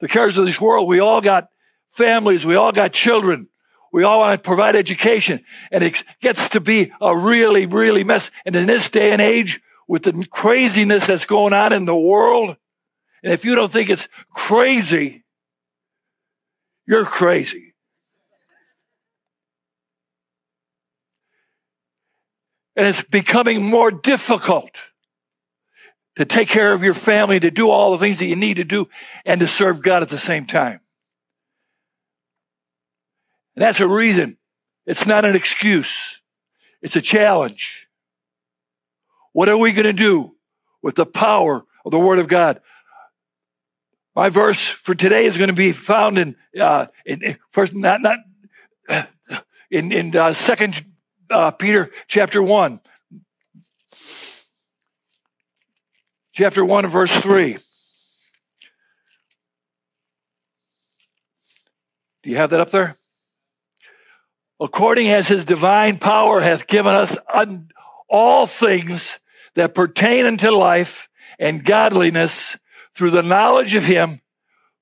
The 0.00 0.08
cares 0.08 0.38
of 0.38 0.46
this 0.46 0.60
world, 0.60 0.88
we 0.88 1.00
all 1.00 1.20
got 1.20 1.48
families, 1.90 2.46
we 2.46 2.54
all 2.54 2.72
got 2.72 2.92
children, 2.92 3.48
we 3.98 4.04
all 4.04 4.20
want 4.20 4.40
to 4.40 4.46
provide 4.46 4.76
education, 4.76 5.44
and 5.72 5.82
it 5.82 6.04
gets 6.20 6.50
to 6.50 6.60
be 6.60 6.92
a 7.00 7.16
really, 7.16 7.66
really 7.66 8.04
mess. 8.04 8.30
And 8.46 8.54
in 8.54 8.68
this 8.68 8.90
day 8.90 9.10
and 9.10 9.20
age, 9.20 9.60
with 9.88 10.04
the 10.04 10.24
craziness 10.30 11.08
that's 11.08 11.24
going 11.24 11.52
on 11.52 11.72
in 11.72 11.84
the 11.84 11.96
world, 11.96 12.56
and 13.24 13.32
if 13.32 13.44
you 13.44 13.56
don't 13.56 13.72
think 13.72 13.90
it's 13.90 14.06
crazy, 14.32 15.24
you're 16.86 17.04
crazy. 17.04 17.74
And 22.76 22.86
it's 22.86 23.02
becoming 23.02 23.64
more 23.64 23.90
difficult 23.90 24.70
to 26.14 26.24
take 26.24 26.48
care 26.48 26.72
of 26.72 26.84
your 26.84 26.94
family, 26.94 27.40
to 27.40 27.50
do 27.50 27.68
all 27.68 27.90
the 27.90 27.98
things 27.98 28.20
that 28.20 28.26
you 28.26 28.36
need 28.36 28.58
to 28.58 28.64
do, 28.64 28.88
and 29.26 29.40
to 29.40 29.48
serve 29.48 29.82
God 29.82 30.02
at 30.02 30.08
the 30.08 30.18
same 30.18 30.46
time. 30.46 30.78
And 33.58 33.64
that's 33.64 33.80
a 33.80 33.88
reason. 33.88 34.36
It's 34.86 35.04
not 35.04 35.24
an 35.24 35.34
excuse. 35.34 36.20
It's 36.80 36.94
a 36.94 37.00
challenge. 37.00 37.88
What 39.32 39.48
are 39.48 39.56
we 39.56 39.72
going 39.72 39.84
to 39.84 39.92
do 39.92 40.36
with 40.80 40.94
the 40.94 41.04
power 41.04 41.64
of 41.84 41.90
the 41.90 41.98
Word 41.98 42.20
of 42.20 42.28
God? 42.28 42.60
My 44.14 44.28
verse 44.28 44.68
for 44.68 44.94
today 44.94 45.24
is 45.24 45.36
going 45.36 45.48
to 45.48 45.56
be 45.56 45.72
found 45.72 46.18
in 46.18 46.36
uh, 46.56 46.86
in, 47.04 47.36
first 47.50 47.74
not 47.74 48.00
not 48.00 48.20
in 49.72 49.90
in 49.90 50.14
uh, 50.14 50.34
Second 50.34 50.84
uh, 51.28 51.50
Peter 51.50 51.90
chapter 52.06 52.40
one, 52.40 52.80
chapter 56.32 56.64
one 56.64 56.86
verse 56.86 57.10
three. 57.18 57.58
Do 62.22 62.30
you 62.30 62.36
have 62.36 62.50
that 62.50 62.60
up 62.60 62.70
there? 62.70 62.96
According 64.60 65.08
as 65.08 65.28
his 65.28 65.44
divine 65.44 65.98
power 65.98 66.40
hath 66.40 66.66
given 66.66 66.94
us 66.94 67.16
un- 67.32 67.70
all 68.08 68.46
things 68.46 69.18
that 69.54 69.74
pertain 69.74 70.26
unto 70.26 70.50
life 70.50 71.08
and 71.38 71.64
godliness 71.64 72.56
through 72.94 73.10
the 73.10 73.22
knowledge 73.22 73.74
of 73.74 73.84
him 73.84 74.20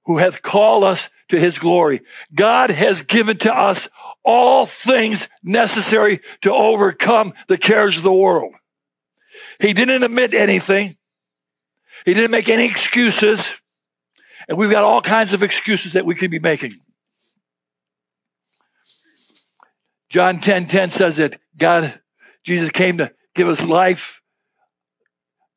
who 0.07 0.19
hath 0.19 0.41
called 0.41 0.85
us 0.85 1.09
to 1.29 1.39
his 1.39 1.59
glory. 1.59 2.01
God 2.35 2.71
has 2.71 3.03
given 3.03 3.37
to 3.39 3.55
us 3.55 3.89
all 4.25 4.65
things 4.65 5.29
necessary 5.43 6.21
to 6.43 6.53
overcome 6.53 7.35
the 7.49 7.59
cares 7.59 7.97
of 7.97 8.03
the 8.03 8.13
world. 8.13 8.55
He 9.61 9.73
didn't 9.73 10.03
admit 10.03 10.35
anything. 10.35 10.97
He 12.05 12.15
didn't 12.15 12.31
make 12.31 12.49
any 12.49 12.67
excuses. 12.67 13.57
And 14.49 14.57
we've 14.57 14.71
got 14.71 14.85
all 14.85 15.01
kinds 15.01 15.33
of 15.33 15.43
excuses 15.43 15.95
that 15.95 16.07
we 16.07 16.15
could 16.15 16.31
be 16.31 16.39
making. 16.39 16.79
John 20.09 20.41
10 20.41 20.67
10 20.67 20.91
says 20.91 21.17
that 21.17 21.41
God, 21.57 22.01
Jesus 22.45 22.71
came 22.71 22.99
to 22.99 23.13
give 23.35 23.49
us 23.49 23.63
life 23.63 24.23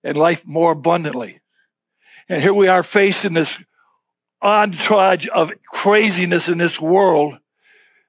and 0.04 0.18
life 0.18 0.46
more 0.46 0.72
abundantly. 0.72 1.40
And 2.28 2.42
here 2.42 2.54
we 2.54 2.68
are 2.68 2.84
facing 2.84 3.34
this 3.34 3.64
entourage 4.42 5.28
of 5.34 5.52
craziness 5.66 6.48
in 6.48 6.58
this 6.58 6.80
world. 6.80 7.38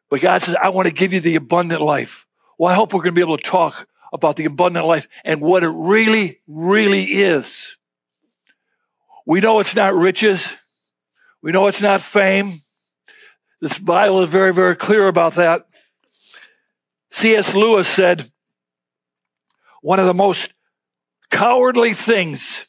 But 0.08 0.20
God 0.20 0.42
says, 0.42 0.56
I 0.60 0.70
want 0.70 0.88
to 0.88 0.94
give 0.94 1.12
you 1.12 1.20
the 1.20 1.36
abundant 1.36 1.80
life. 1.80 2.26
Well, 2.58 2.70
I 2.70 2.74
hope 2.74 2.92
we're 2.92 3.00
going 3.00 3.14
to 3.14 3.18
be 3.18 3.22
able 3.22 3.38
to 3.38 3.42
talk 3.42 3.88
about 4.12 4.36
the 4.36 4.44
abundant 4.44 4.86
life 4.86 5.08
and 5.24 5.40
what 5.40 5.62
it 5.62 5.68
really, 5.68 6.40
really 6.46 7.04
is. 7.04 7.76
We 9.24 9.40
know 9.40 9.60
it's 9.60 9.76
not 9.76 9.94
riches. 9.94 10.52
We 11.42 11.52
know 11.52 11.68
it's 11.68 11.80
not 11.80 12.02
fame. 12.02 12.62
This 13.60 13.78
Bible 13.78 14.22
is 14.22 14.28
very, 14.28 14.52
very 14.52 14.76
clear 14.76 15.06
about 15.06 15.34
that. 15.34 15.69
C.S. 17.10 17.54
Lewis 17.54 17.88
said, 17.88 18.30
one 19.82 19.98
of 19.98 20.06
the 20.06 20.14
most 20.14 20.52
cowardly 21.30 21.94
things 21.94 22.66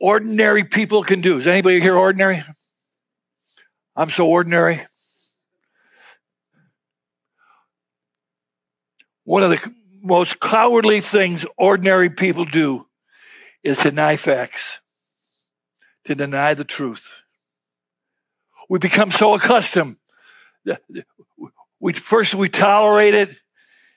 ordinary 0.00 0.64
people 0.64 1.02
can 1.02 1.20
do. 1.20 1.38
Is 1.38 1.46
anybody 1.46 1.80
here 1.80 1.96
ordinary? 1.96 2.42
I'm 3.94 4.10
so 4.10 4.26
ordinary. 4.26 4.86
One 9.24 9.42
of 9.42 9.50
the 9.50 9.74
most 10.00 10.40
cowardly 10.40 11.00
things 11.00 11.44
ordinary 11.56 12.08
people 12.10 12.44
do 12.44 12.86
is 13.62 13.78
deny 13.78 14.16
facts, 14.16 14.80
to 16.04 16.14
deny 16.14 16.54
the 16.54 16.64
truth. 16.64 17.22
We 18.68 18.78
become 18.78 19.10
so 19.10 19.34
accustomed. 19.34 19.96
We 21.80 21.92
first 21.94 22.34
we 22.34 22.48
tolerate 22.48 23.14
it, 23.14 23.36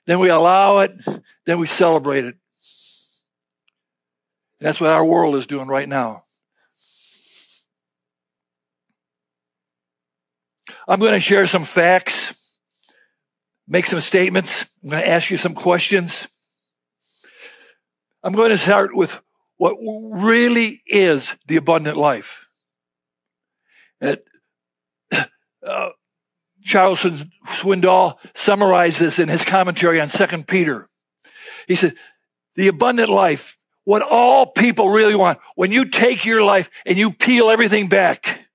then 0.06 0.20
we 0.20 0.30
allow 0.30 0.80
it, 0.80 0.94
then 1.46 1.60
we 1.60 1.68
celebrate 1.68 2.26
it. 2.26 2.36
And 4.60 4.68
that's 4.68 4.80
what 4.80 4.92
our 4.92 5.04
world 5.04 5.36
is 5.36 5.48
doing 5.48 5.68
right 5.68 5.88
now. 5.88 6.24
I'm 10.88 11.00
going 11.00 11.14
to 11.14 11.20
share 11.20 11.48
some 11.48 11.66
facts, 11.66 12.34
make 13.68 13.86
some 13.86 14.00
statements. 14.00 14.66
I'm 14.84 14.90
going 14.90 15.04
to 15.04 15.10
ask 15.10 15.30
you 15.30 15.38
some 15.38 15.54
questions. 15.54 16.28
I'm 18.24 18.34
going 18.34 18.50
to 18.50 18.58
start 18.58 18.96
with 18.96 19.20
what 19.58 19.76
really 19.82 20.82
is 20.88 21.36
the 21.48 21.58
abundant 21.58 21.98
life. 21.98 22.48
And 24.02 24.18
uh, 25.66 25.90
Charles 26.64 27.02
Swindoll 27.02 28.16
summarizes 28.34 29.20
in 29.20 29.30
his 29.30 29.44
commentary 29.44 30.00
on 30.00 30.10
Second 30.10 30.48
Peter. 30.48 30.90
He 31.68 31.76
said, 31.76 31.96
the 32.56 32.68
abundant 32.68 33.10
life 33.10 33.58
what 33.86 34.02
all 34.02 34.46
people 34.46 34.90
really 34.90 35.16
want. 35.16 35.40
When 35.56 35.72
you 35.72 35.86
take 35.86 36.26
your 36.26 36.44
life 36.44 36.70
and 36.86 36.98
you 36.98 37.12
peel 37.12 37.50
everything 37.50 37.90
back 37.90 38.48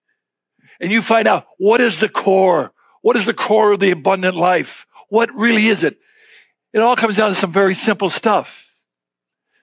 and 0.80 0.90
you 0.90 1.02
find 1.02 1.28
out 1.28 1.46
what 1.58 1.80
is 1.80 2.00
the 2.00 2.08
core? 2.08 2.72
What 3.02 3.16
is 3.16 3.26
the 3.26 3.34
core 3.34 3.72
of 3.72 3.80
the 3.80 3.90
abundant 3.90 4.36
life? 4.36 4.86
What 5.08 5.34
really 5.34 5.66
is 5.66 5.84
it? 5.84 5.98
It 6.72 6.80
all 6.80 6.96
comes 6.96 7.16
down 7.16 7.30
to 7.30 7.34
some 7.34 7.52
very 7.52 7.74
simple 7.74 8.10
stuff. 8.10 8.74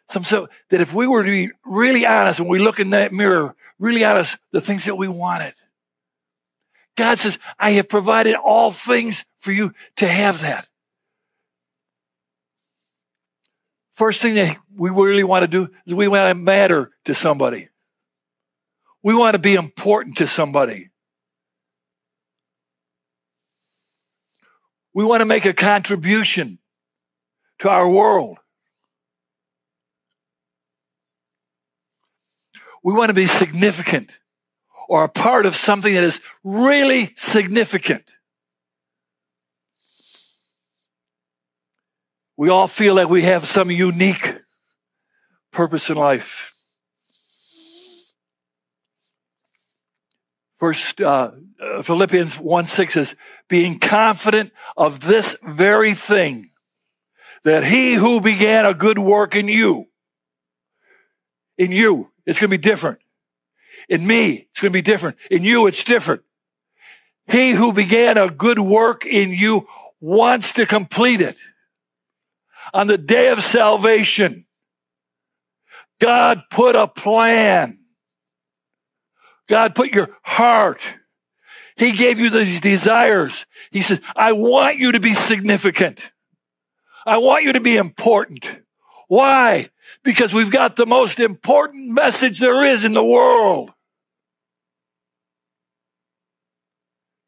Some 0.10 0.24
so 0.24 0.50
that 0.70 0.82
if 0.82 0.94
we 0.94 1.08
were 1.08 1.24
to 1.24 1.30
be 1.30 1.52
really 1.66 2.06
honest 2.06 2.40
when 2.40 2.50
we 2.50 2.60
look 2.60 2.80
in 2.80 2.92
that 2.92 3.12
mirror, 3.12 3.56
really 3.80 4.04
honest, 4.04 4.38
the 4.52 4.62
things 4.62 4.86
that 4.86 4.96
we 4.96 5.08
wanted. 5.08 5.56
God 6.96 7.20
says, 7.20 7.38
I 7.60 7.72
have 7.72 7.90
provided 7.90 8.36
all 8.36 8.72
things 8.72 9.26
for 9.40 9.52
you 9.52 9.74
to 9.98 10.08
have 10.08 10.42
that. 10.42 10.70
First 13.94 14.22
thing 14.22 14.36
that 14.36 14.58
we 14.76 14.90
really 14.90 15.24
want 15.24 15.44
to 15.44 15.48
do 15.48 15.70
is 15.86 15.94
we 15.94 16.08
want 16.08 16.30
to 16.30 16.36
matter 16.36 16.92
to 17.06 17.16
somebody. 17.16 17.70
We 19.04 19.14
want 19.14 19.36
to 19.36 19.40
be 19.40 19.56
important 19.56 20.18
to 20.18 20.28
somebody. 20.28 20.90
We 24.94 25.04
want 25.06 25.22
to 25.22 25.26
make 25.26 25.46
a 25.46 25.54
contribution 25.54 26.60
to 27.60 27.70
our 27.70 27.90
world. 27.90 28.38
We 32.84 32.94
want 32.94 33.10
to 33.10 33.14
be 33.14 33.28
significant 33.28 34.20
or 34.88 35.04
a 35.04 35.10
part 35.10 35.46
of 35.46 35.56
something 35.56 35.94
that 35.94 36.04
is 36.04 36.20
really 36.44 37.14
significant. 37.16 38.04
We 42.38 42.50
all 42.50 42.68
feel 42.68 42.96
like 42.96 43.10
we 43.10 43.24
have 43.24 43.48
some 43.48 43.72
unique 43.72 44.38
purpose 45.52 45.90
in 45.90 45.96
life. 45.96 46.54
First, 50.58 51.02
uh, 51.02 51.32
Philippians 51.84 52.40
1 52.40 52.66
6 52.66 52.94
says, 52.94 53.16
being 53.48 53.80
confident 53.80 54.52
of 54.76 55.00
this 55.02 55.36
very 55.44 55.94
thing, 55.94 56.52
that 57.44 57.64
he 57.64 57.94
who 57.94 58.20
began 58.22 58.66
a 58.66 58.74
good 58.74 58.98
work 58.98 59.36
in 59.36 59.48
you, 59.48 59.86
in 61.58 61.72
you, 61.72 62.12
it's 62.26 62.40
going 62.40 62.50
to 62.50 62.58
be 62.58 62.62
different. 62.62 63.00
In 63.90 64.06
me, 64.06 64.48
it's 64.50 64.60
going 64.60 64.72
to 64.72 64.78
be 64.78 64.82
different. 64.82 65.18
In 65.30 65.44
you, 65.44 65.68
it's 65.68 65.84
different. 65.84 66.22
He 67.28 67.52
who 67.52 67.74
began 67.74 68.18
a 68.18 68.30
good 68.30 68.60
work 68.60 69.06
in 69.06 69.32
you 69.32 69.68
wants 70.00 70.54
to 70.54 70.66
complete 70.66 71.22
it 71.22 71.38
on 72.74 72.88
the 72.88 72.98
day 72.98 73.30
of 73.30 73.44
salvation. 73.44 74.46
God 76.00 76.44
put 76.50 76.76
a 76.76 76.88
plan. 76.88 77.80
God 79.48 79.76
put 79.76 79.94
your 79.94 80.10
heart. 80.24 80.82
He 81.78 81.92
gave 81.92 82.20
you 82.20 82.30
these 82.30 82.62
desires. 82.62 83.46
He 83.72 83.82
says, 83.82 84.00
I 84.16 84.32
want 84.32 84.78
you 84.78 84.94
to 84.94 85.00
be 85.00 85.14
significant. 85.14 86.12
I 87.06 87.18
want 87.18 87.44
you 87.44 87.54
to 87.54 87.60
be 87.60 87.78
important. 87.78 88.48
Why? 89.08 89.70
Because 90.04 90.34
we've 90.34 90.52
got 90.52 90.76
the 90.76 90.86
most 90.86 91.20
important 91.20 91.90
message 91.92 92.40
there 92.40 92.66
is 92.66 92.84
in 92.84 92.94
the 92.94 93.04
world 93.04 93.72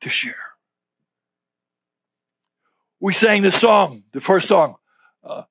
to 0.02 0.10
share. 0.10 0.36
We 3.00 3.14
sang 3.14 3.42
the 3.42 3.52
song, 3.52 4.04
the 4.12 4.22
first 4.22 4.48
song. 4.48 4.76
Uh, 5.24 5.44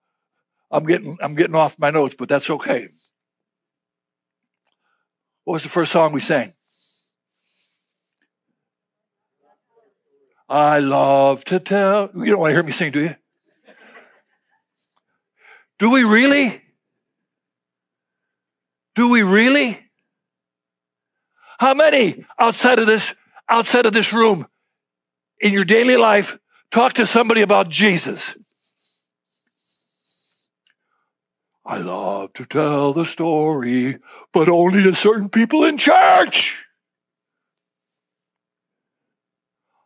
I'm 0.71 0.85
getting 0.85 1.17
I'm 1.21 1.35
getting 1.35 1.55
off 1.55 1.79
my 1.79 1.91
notes, 1.91 2.15
but 2.19 2.29
that's 2.29 2.51
okay. 2.51 2.89
What 5.45 5.55
was 5.55 5.63
the 5.63 5.69
first 5.69 5.93
song 5.93 6.13
we 6.13 6.21
sang? 6.21 6.55
I 10.49 10.79
love 10.81 11.45
to 11.47 11.61
tell. 11.61 12.11
You 12.15 12.27
don't 12.27 12.41
want 12.41 12.51
to 12.51 12.55
hear 12.55 12.63
me 12.63 12.73
sing, 12.73 12.93
do 12.93 13.01
you? 13.01 13.17
Do 15.79 15.91
we 15.91 16.05
really? 16.05 16.63
Do 18.95 19.09
we 19.09 19.23
really? 19.23 19.81
How 21.59 21.75
many 21.75 22.25
outside 22.39 22.79
of 22.79 22.87
this 22.87 23.15
outside 23.49 23.87
of 23.87 23.93
this 23.93 24.13
room 24.13 24.47
in 25.41 25.53
your 25.53 25.65
daily 25.65 25.97
life 25.97 26.39
talk 26.71 26.95
to 26.95 27.07
somebody 27.07 27.43
about 27.43 27.69
Jesus? 27.69 28.37
I 31.65 31.79
love 31.79 32.33
to 32.35 32.47
tell 32.47 32.93
the 32.93 33.05
story, 33.05 33.99
but 34.33 34.49
only 34.49 34.85
to 34.85 34.95
certain 34.95 35.29
people 35.29 35.65
in 35.65 35.79
church. 35.79 36.55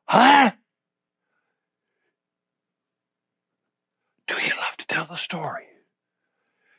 Huh? 0.05 0.51
Do 4.27 4.35
you 4.35 4.53
love 4.57 4.77
to 4.77 4.87
tell 4.87 5.07
the 5.07 5.17
story? 5.17 5.65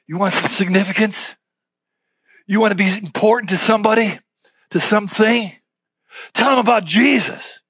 You 0.08 0.18
want 0.18 0.34
some 0.34 0.50
significance? 0.50 1.36
You 2.46 2.60
want 2.60 2.72
to 2.72 2.76
be 2.76 2.96
important 2.96 3.50
to 3.50 3.58
somebody, 3.58 4.20
to 4.70 4.80
something? 4.80 5.52
Tell 6.34 6.52
them 6.52 6.60
about 6.60 6.86
Jesus. 6.86 7.62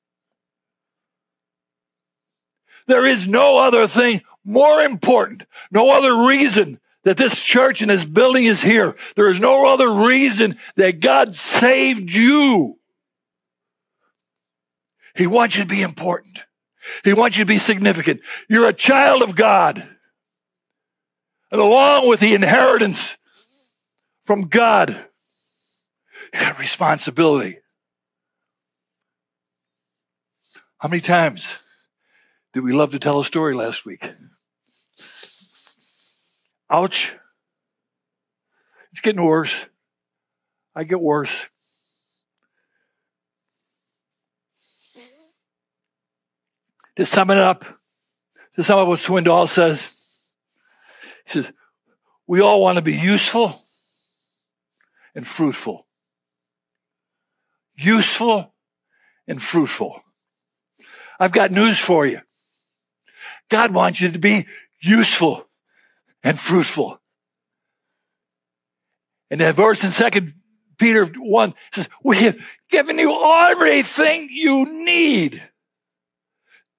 There 2.87 3.05
is 3.05 3.27
no 3.27 3.57
other 3.57 3.87
thing 3.87 4.21
more 4.43 4.81
important, 4.81 5.43
no 5.71 5.91
other 5.91 6.25
reason 6.25 6.79
that 7.03 7.17
this 7.17 7.41
church 7.41 7.81
and 7.81 7.89
this 7.89 8.05
building 8.05 8.45
is 8.45 8.61
here. 8.61 8.95
There 9.15 9.29
is 9.29 9.39
no 9.39 9.67
other 9.71 9.91
reason 9.91 10.57
that 10.75 10.99
God 10.99 11.35
saved 11.35 12.13
you. 12.13 12.79
He 15.15 15.27
wants 15.27 15.55
you 15.55 15.63
to 15.63 15.69
be 15.69 15.81
important. 15.81 16.43
He 17.03 17.13
wants 17.13 17.37
you 17.37 17.43
to 17.43 17.47
be 17.47 17.57
significant. 17.57 18.21
You're 18.49 18.67
a 18.67 18.73
child 18.73 19.21
of 19.21 19.35
God. 19.35 19.87
And 21.51 21.59
along 21.59 22.07
with 22.07 22.19
the 22.19 22.33
inheritance 22.33 23.17
from 24.23 24.47
God, 24.47 24.89
you 26.33 26.39
got 26.39 26.59
responsibility. 26.59 27.60
How 30.81 30.89
many 30.89 31.01
times 31.01 31.57
did 32.53 32.63
we 32.63 32.73
love 32.73 32.89
to 32.89 32.97
tell 32.97 33.19
a 33.19 33.23
story 33.23 33.53
last 33.53 33.85
week? 33.85 34.03
Ouch. 36.71 37.13
It's 38.91 38.99
getting 38.99 39.23
worse. 39.23 39.53
I 40.75 40.83
get 40.83 40.99
worse. 40.99 41.45
To 46.95 47.05
sum 47.05 47.29
it 47.29 47.37
up, 47.37 47.63
to 48.55 48.63
sum 48.63 48.79
up 48.79 48.87
what 48.87 48.97
Swindoll 48.97 49.47
says, 49.47 49.95
he 51.27 51.33
says, 51.33 51.51
we 52.25 52.41
all 52.41 52.59
want 52.59 52.77
to 52.77 52.81
be 52.81 52.95
useful 52.95 53.61
and 55.13 55.27
fruitful. 55.27 55.85
Useful 57.75 58.55
and 59.27 59.39
fruitful. 59.39 60.01
I've 61.21 61.31
got 61.31 61.51
news 61.51 61.77
for 61.77 62.03
you. 62.07 62.19
God 63.51 63.75
wants 63.75 64.01
you 64.01 64.09
to 64.09 64.17
be 64.17 64.47
useful 64.81 65.47
and 66.23 66.39
fruitful. 66.39 66.99
And 69.29 69.39
that 69.39 69.53
verse 69.53 69.83
in 69.83 69.91
Second 69.91 70.33
Peter 70.79 71.05
1 71.05 71.53
says, 71.75 71.87
We 72.03 72.17
have 72.23 72.39
given 72.71 72.97
you 72.97 73.15
everything 73.51 74.29
you 74.31 74.65
need. 74.65 75.43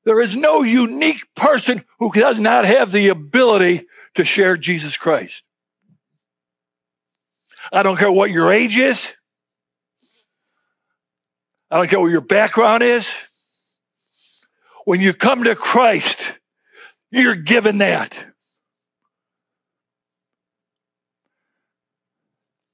There 0.04 0.20
is 0.20 0.34
no 0.34 0.62
unique 0.62 1.22
person 1.36 1.84
who 2.00 2.10
does 2.10 2.40
not 2.40 2.64
have 2.64 2.90
the 2.90 3.10
ability 3.10 3.86
to 4.16 4.24
share 4.24 4.56
Jesus 4.56 4.96
Christ. 4.96 5.44
I 7.72 7.84
don't 7.84 7.96
care 7.96 8.10
what 8.10 8.32
your 8.32 8.52
age 8.52 8.76
is. 8.76 9.12
I 11.70 11.76
don't 11.76 11.88
care 11.88 12.00
what 12.00 12.10
your 12.10 12.20
background 12.22 12.82
is. 12.82 13.08
When 14.84 15.00
you 15.00 15.12
come 15.12 15.44
to 15.44 15.54
Christ, 15.54 16.38
you're 17.10 17.36
given 17.36 17.78
that. 17.78 18.26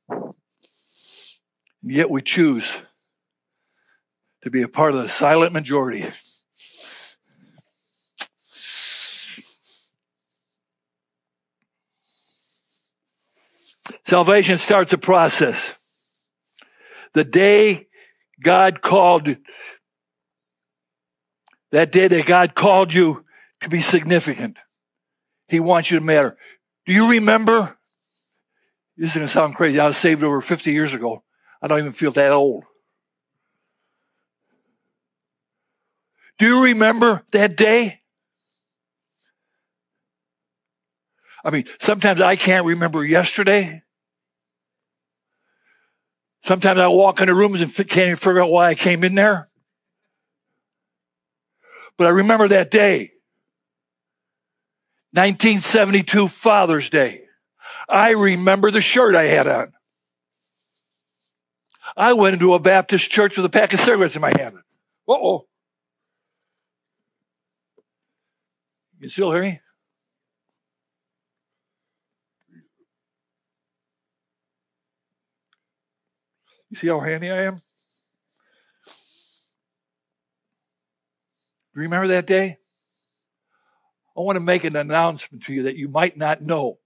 And 0.08 0.34
yet 1.82 2.10
we 2.10 2.22
choose 2.22 2.68
to 4.42 4.50
be 4.50 4.62
a 4.62 4.68
part 4.68 4.94
of 4.94 5.02
the 5.02 5.08
silent 5.08 5.52
majority. 5.52 6.06
Salvation 14.04 14.56
starts 14.56 14.92
a 14.94 14.98
process. 14.98 15.74
The 17.12 17.24
day 17.24 17.88
God 18.42 18.80
called, 18.80 19.36
that 21.70 21.92
day 21.92 22.09
that 22.09 22.26
God 22.26 22.54
called 22.54 22.94
you 22.94 23.24
to 23.62 23.68
be 23.68 23.81
significant, 23.81 24.57
He 25.48 25.61
wants 25.61 25.90
you 25.90 25.98
to 25.98 26.04
matter. 26.04 26.37
Do 26.87 26.92
you 26.92 27.11
remember? 27.11 27.76
This 28.96 29.11
is 29.11 29.14
going 29.14 29.26
to 29.26 29.33
sound 29.33 29.54
crazy. 29.54 29.78
I 29.78 29.87
was 29.87 29.96
saved 29.96 30.24
over 30.24 30.40
50 30.40 30.72
years 30.72 30.92
ago. 30.92 31.22
I 31.62 31.68
don't 31.68 31.78
even 31.78 31.92
feel 31.92 32.11
that 32.12 32.33
old. 32.33 32.64
Do 36.38 36.46
you 36.46 36.62
remember 36.62 37.24
that 37.33 37.57
day? 37.57 38.00
I 41.44 41.50
mean, 41.50 41.66
sometimes 41.81 42.20
I 42.20 42.37
can't 42.37 42.64
remember 42.64 43.04
yesterday. 43.04 43.83
Sometimes 46.44 46.81
I 46.81 46.88
walk 46.88 47.20
into 47.20 47.35
rooms 47.35 47.61
and 47.61 47.74
can't 47.74 47.98
even 47.98 48.16
figure 48.16 48.40
out 48.40 48.50
why 48.50 48.68
I 48.68 48.74
came 48.74 49.04
in 49.04 49.14
there. 49.14 49.47
But 51.98 52.06
I 52.06 52.11
remember 52.11 52.46
that 52.48 52.70
day, 52.70 53.11
1972 55.12 56.28
Father's 56.28 56.88
Day. 56.88 57.24
I 57.88 58.11
remember 58.11 58.70
the 58.70 58.80
shirt 58.80 59.16
I 59.16 59.24
had 59.24 59.48
on. 59.48 59.72
I 61.96 62.12
went 62.12 62.34
into 62.34 62.54
a 62.54 62.61
Baptist 62.61 63.11
church 63.11 63.37
with 63.37 63.44
a 63.44 63.48
pack 63.48 63.72
of 63.72 63.80
cigarettes 63.80 64.14
in 64.14 64.22
my 64.22 64.32
hand. 64.38 64.58
Uh 65.08 65.12
oh. 65.12 65.46
You 69.00 69.08
still 69.08 69.32
hear 69.32 69.42
me? 69.42 69.61
You 76.70 76.76
see 76.76 76.88
how 76.88 77.00
handy 77.00 77.30
I 77.30 77.42
am? 77.44 77.62
You 81.82 81.88
remember 81.88 82.08
that 82.08 82.26
day? 82.26 82.58
I 84.16 84.20
want 84.20 84.36
to 84.36 84.40
make 84.40 84.64
an 84.64 84.74
announcement 84.74 85.44
to 85.44 85.54
you 85.54 85.62
that 85.64 85.76
you 85.76 85.88
might 85.88 86.16
not 86.16 86.42
know. 86.42 86.78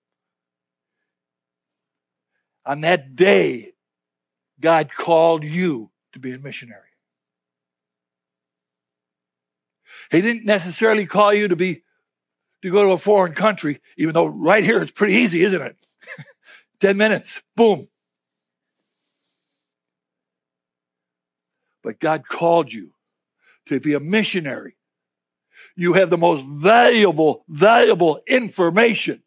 On 2.67 2.83
that 2.83 3.17
day, 3.17 3.73
God 4.61 4.91
called 4.95 5.43
you 5.43 5.91
to 6.13 6.19
be 6.19 6.33
a 6.33 6.39
missionary. 6.39 6.81
He 10.11 10.21
didn't 10.21 10.45
necessarily 10.45 11.07
call 11.07 11.33
you 11.33 11.49
to 11.49 11.57
be 11.57 11.83
to 12.63 12.71
go 12.71 12.85
to 12.85 12.93
a 12.93 12.99
foreign 12.99 13.35
country, 13.35 13.81
even 13.97 14.15
though 14.15 14.27
right 14.27 14.63
here 14.63 14.81
it's 14.81 14.93
pretty 14.93 15.15
easy, 15.15 15.43
isn't 15.43 15.63
it? 15.63 15.77
10 16.81 16.97
minutes, 16.97 17.43
boom. 17.57 17.89
But 21.83 21.99
God 21.99 22.29
called 22.29 22.73
you 22.73 22.93
to 23.67 23.81
be 23.81 23.95
a 23.95 24.01
missionary. 24.01 24.77
You 25.77 25.95
have 25.95 26.11
the 26.11 26.19
most 26.19 26.45
valuable, 26.45 27.45
valuable 27.49 28.21
information. 28.27 29.23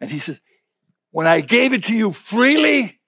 And 0.00 0.10
he 0.10 0.20
says, 0.20 0.40
when 1.10 1.26
I 1.26 1.40
gave 1.40 1.72
it 1.72 1.84
to 1.84 1.94
you 1.94 2.12
freely, 2.12 3.00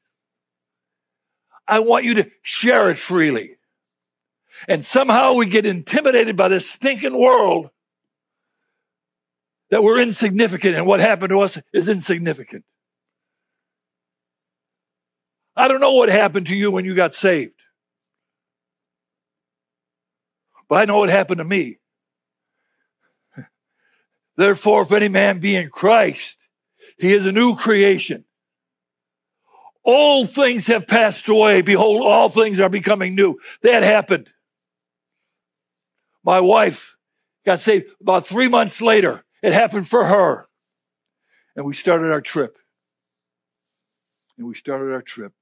I 1.69 1.81
want 1.81 2.05
you 2.05 2.15
to 2.15 2.31
share 2.43 2.91
it 2.91 2.99
freely. 2.99 3.57
And 4.69 4.85
somehow 4.85 5.35
we 5.35 5.47
get 5.47 5.67
intimidated 5.67 6.37
by 6.37 6.49
this 6.49 6.69
stinking 6.69 7.17
world 7.17 7.71
that 9.71 9.85
we're 9.85 10.01
insignificant 10.01 10.75
and 10.75 10.87
what 10.87 11.01
happened 11.01 11.31
to 11.31 11.41
us 11.41 11.59
is 11.73 11.89
insignificant. 11.89 12.65
I 15.57 15.69
don't 15.69 15.81
know 15.81 15.93
what 15.93 16.09
happened 16.09 16.47
to 16.47 16.57
you 16.57 16.71
when 16.71 16.85
you 16.85 16.95
got 16.95 17.15
saved. 17.15 17.55
But 20.69 20.77
I 20.77 20.85
know 20.85 20.99
what 20.99 21.11
happened 21.11 21.39
to 21.39 21.45
me. 21.45 21.80
Therefore, 24.41 24.81
if 24.81 24.93
any 24.93 25.09
man 25.09 25.39
be 25.39 25.55
in 25.55 25.69
Christ, 25.69 26.39
he 26.97 27.13
is 27.13 27.27
a 27.27 27.31
new 27.31 27.57
creation. 27.57 28.25
All 29.83 30.25
things 30.25 30.67
have 30.69 30.87
passed 30.87 31.29
away. 31.29 31.61
Behold, 31.61 32.01
all 32.01 32.31
things 32.31 32.59
are 32.59 32.71
becoming 32.71 33.15
new. 33.15 33.39
That 33.61 33.83
happened. 33.83 34.31
My 36.25 36.41
wife 36.41 36.97
got 37.45 37.61
saved 37.61 37.91
about 38.01 38.27
three 38.27 38.49
months 38.49 38.81
later. 38.81 39.27
It 39.43 39.53
happened 39.53 39.87
for 39.87 40.07
her. 40.07 40.49
And 41.55 41.67
we 41.67 41.75
started 41.75 42.11
our 42.11 42.23
trip. 42.23 42.57
And 44.39 44.47
we 44.47 44.55
started 44.55 44.91
our 44.91 45.03
trip. 45.03 45.35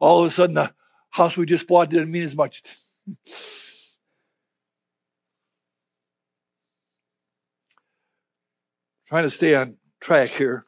All 0.00 0.20
of 0.20 0.26
a 0.26 0.30
sudden, 0.30 0.54
the 0.54 0.72
house 1.10 1.36
we 1.36 1.44
just 1.44 1.68
bought 1.68 1.90
didn't 1.90 2.10
mean 2.10 2.22
as 2.22 2.34
much. 2.34 2.62
Trying 9.08 9.22
to 9.22 9.30
stay 9.30 9.54
on 9.54 9.76
track 10.00 10.30
here. 10.30 10.64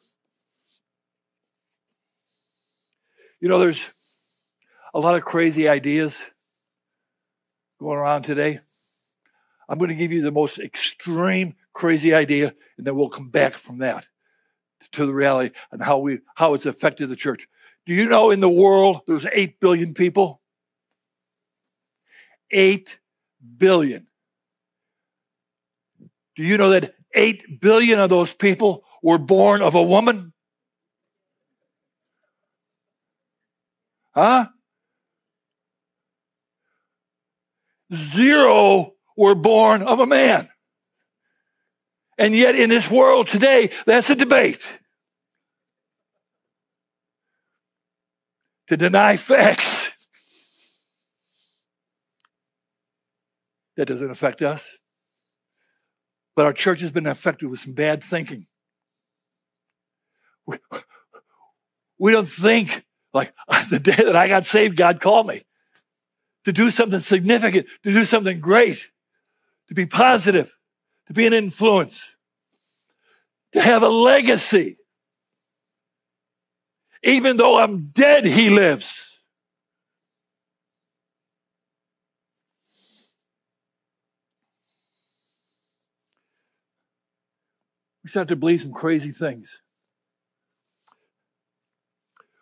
You 3.41 3.49
know, 3.49 3.59
there's 3.59 3.85
a 4.93 4.99
lot 4.99 5.15
of 5.15 5.25
crazy 5.25 5.67
ideas 5.67 6.21
going 7.79 7.97
around 7.97 8.23
today. 8.23 8.61
I'm 9.67 9.77
going 9.77 9.89
to 9.89 9.95
give 9.95 10.13
you 10.13 10.21
the 10.21 10.31
most 10.31 10.57
extreme 10.57 11.55
crazy 11.73 12.13
idea, 12.13 12.53
and 12.77 12.87
then 12.87 12.95
we'll 12.95 13.09
come 13.09 13.29
back 13.29 13.55
from 13.55 13.79
that 13.79 14.07
to 14.93 15.05
the 15.05 15.13
reality 15.13 15.53
and 15.71 15.83
how 15.83 15.99
we 15.99 16.19
how 16.35 16.53
it's 16.53 16.65
affected 16.65 17.09
the 17.09 17.15
church. 17.17 17.47
Do 17.85 17.93
you 17.93 18.05
know 18.07 18.31
in 18.31 18.39
the 18.39 18.49
world 18.49 19.01
there's 19.05 19.25
8 19.25 19.59
billion 19.59 19.93
people? 19.93 20.41
8 22.51 22.97
billion. 23.57 24.07
Do 26.35 26.43
you 26.43 26.57
know 26.57 26.69
that 26.69 26.95
8 27.13 27.61
billion 27.61 27.99
of 27.99 28.09
those 28.09 28.33
people 28.33 28.83
were 29.01 29.17
born 29.17 29.61
of 29.61 29.75
a 29.75 29.83
woman? 29.83 30.33
Huh? 34.13 34.47
Zero 37.93 38.93
were 39.17 39.35
born 39.35 39.81
of 39.81 39.99
a 39.99 40.05
man. 40.05 40.49
And 42.17 42.35
yet, 42.35 42.55
in 42.55 42.69
this 42.69 42.91
world 42.91 43.27
today, 43.27 43.69
that's 43.85 44.09
a 44.09 44.15
debate. 44.15 44.61
To 48.67 48.77
deny 48.77 49.17
facts. 49.17 49.89
That 53.77 53.85
doesn't 53.85 54.11
affect 54.11 54.41
us. 54.41 54.78
But 56.35 56.45
our 56.45 56.53
church 56.53 56.81
has 56.81 56.91
been 56.91 57.07
affected 57.07 57.49
with 57.49 57.59
some 57.59 57.73
bad 57.73 58.03
thinking. 58.03 58.47
We, 60.45 60.57
we 61.97 62.11
don't 62.11 62.29
think 62.29 62.85
like 63.13 63.33
the 63.69 63.79
day 63.79 63.95
that 63.95 64.15
I 64.15 64.27
got 64.27 64.45
saved, 64.45 64.75
God 64.75 65.01
called 65.01 65.27
me 65.27 65.43
to 66.45 66.53
do 66.53 66.69
something 66.69 66.99
significant, 66.99 67.67
to 67.83 67.91
do 67.91 68.05
something 68.05 68.39
great, 68.39 68.89
to 69.67 69.73
be 69.73 69.85
positive, 69.85 70.55
to 71.07 71.13
be 71.13 71.27
an 71.27 71.33
influence, 71.33 72.15
to 73.53 73.61
have 73.61 73.83
a 73.83 73.89
legacy. 73.89 74.77
Even 77.03 77.37
though 77.37 77.59
I'm 77.59 77.87
dead, 77.87 78.25
He 78.25 78.49
lives. 78.49 79.08
We 88.09 88.11
start 88.11 88.29
to 88.29 88.35
believe 88.35 88.61
some 88.61 88.73
crazy 88.73 89.11
things. 89.11 89.61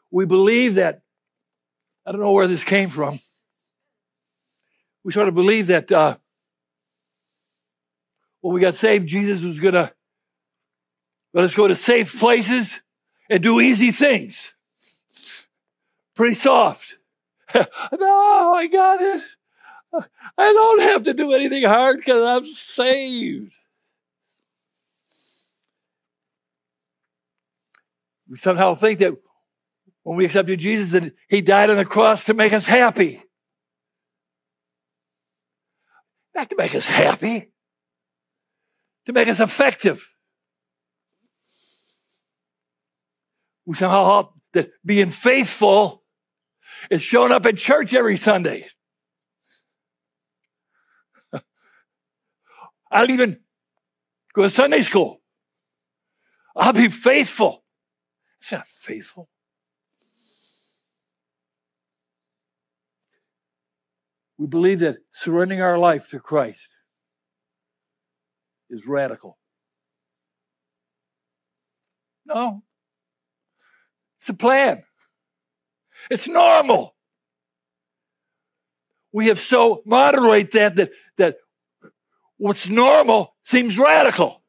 We 0.10 0.26
believe 0.26 0.76
that, 0.76 1.02
I 2.06 2.14
don't 2.14 2.22
know 2.22 2.32
where 2.32 2.48
this 2.48 2.64
came 2.64 2.90
from. 2.90 3.20
We 5.04 5.12
sort 5.12 5.28
of 5.28 5.36
believe 5.36 5.68
that 5.68 5.92
uh, 5.92 6.16
when 8.40 8.54
we 8.54 8.62
got 8.62 8.76
saved, 8.76 9.10
Jesus 9.10 9.44
was 9.44 9.60
going 9.60 9.74
to 9.74 9.92
let 11.34 11.44
us 11.44 11.54
go 11.54 11.68
to 11.68 11.76
safe 11.76 12.18
places 12.18 12.80
and 13.30 13.44
do 13.44 13.60
easy 13.60 13.92
things. 13.92 14.54
Pretty 16.16 16.36
soft. 16.36 16.98
no, 17.54 18.54
I 18.54 18.70
got 18.72 19.02
it. 19.02 19.22
I 20.38 20.54
don't 20.54 20.82
have 20.84 21.04
to 21.04 21.14
do 21.14 21.34
anything 21.34 21.66
hard 21.66 21.98
because 21.98 22.24
I'm 22.24 22.46
saved. 22.54 23.52
We 28.30 28.38
somehow 28.38 28.76
think 28.76 29.00
that 29.00 29.14
when 30.04 30.18
we 30.18 30.26
accepted 30.26 30.60
Jesus, 30.60 30.92
that 30.92 31.14
He 31.30 31.42
died 31.42 31.70
on 31.70 31.78
the 31.78 31.86
cross 31.86 32.26
to 32.26 32.34
make 32.34 32.54
us 32.54 32.66
happy. 32.66 33.22
Not 36.36 36.50
to 36.50 36.56
make 36.56 36.76
us 36.76 36.86
happy, 36.86 37.52
to 39.06 39.14
make 39.14 39.28
us 39.28 39.40
effective. 39.40 40.14
We 43.66 43.76
somehow 43.76 44.30
that 44.54 44.70
being 44.86 45.10
faithful 45.10 46.04
is 46.90 47.02
showing 47.02 47.32
up 47.32 47.46
at 47.46 47.58
church 47.58 47.94
every 47.94 48.18
Sunday. 48.18 48.68
I 51.34 51.42
don't 52.92 53.12
even 53.12 53.40
go 54.34 54.44
to 54.44 54.50
Sunday 54.50 54.84
school. 54.84 55.22
I'll 56.56 56.74
be 56.74 56.88
faithful. 56.88 57.64
It's 58.42 58.52
not 58.52 58.68
faithful. 58.68 59.30
We 64.38 64.48
believe 64.48 64.80
that 64.82 64.98
surrendering 65.12 65.62
our 65.62 65.80
life 65.80 66.10
to 66.10 66.20
Christ 66.20 66.70
is 68.70 68.86
radical. 68.86 69.38
No. 72.26 72.64
It's 74.20 74.30
a 74.30 74.34
plan. 74.34 74.84
It's 76.12 76.28
normal. 76.28 76.96
We 79.12 79.28
have 79.28 79.40
so 79.40 79.82
moderate 79.86 80.52
that 80.52 80.76
that, 80.76 80.92
that 81.18 81.38
what's 82.38 82.70
normal 82.70 83.36
seems 83.44 83.78
radical. 83.78 84.44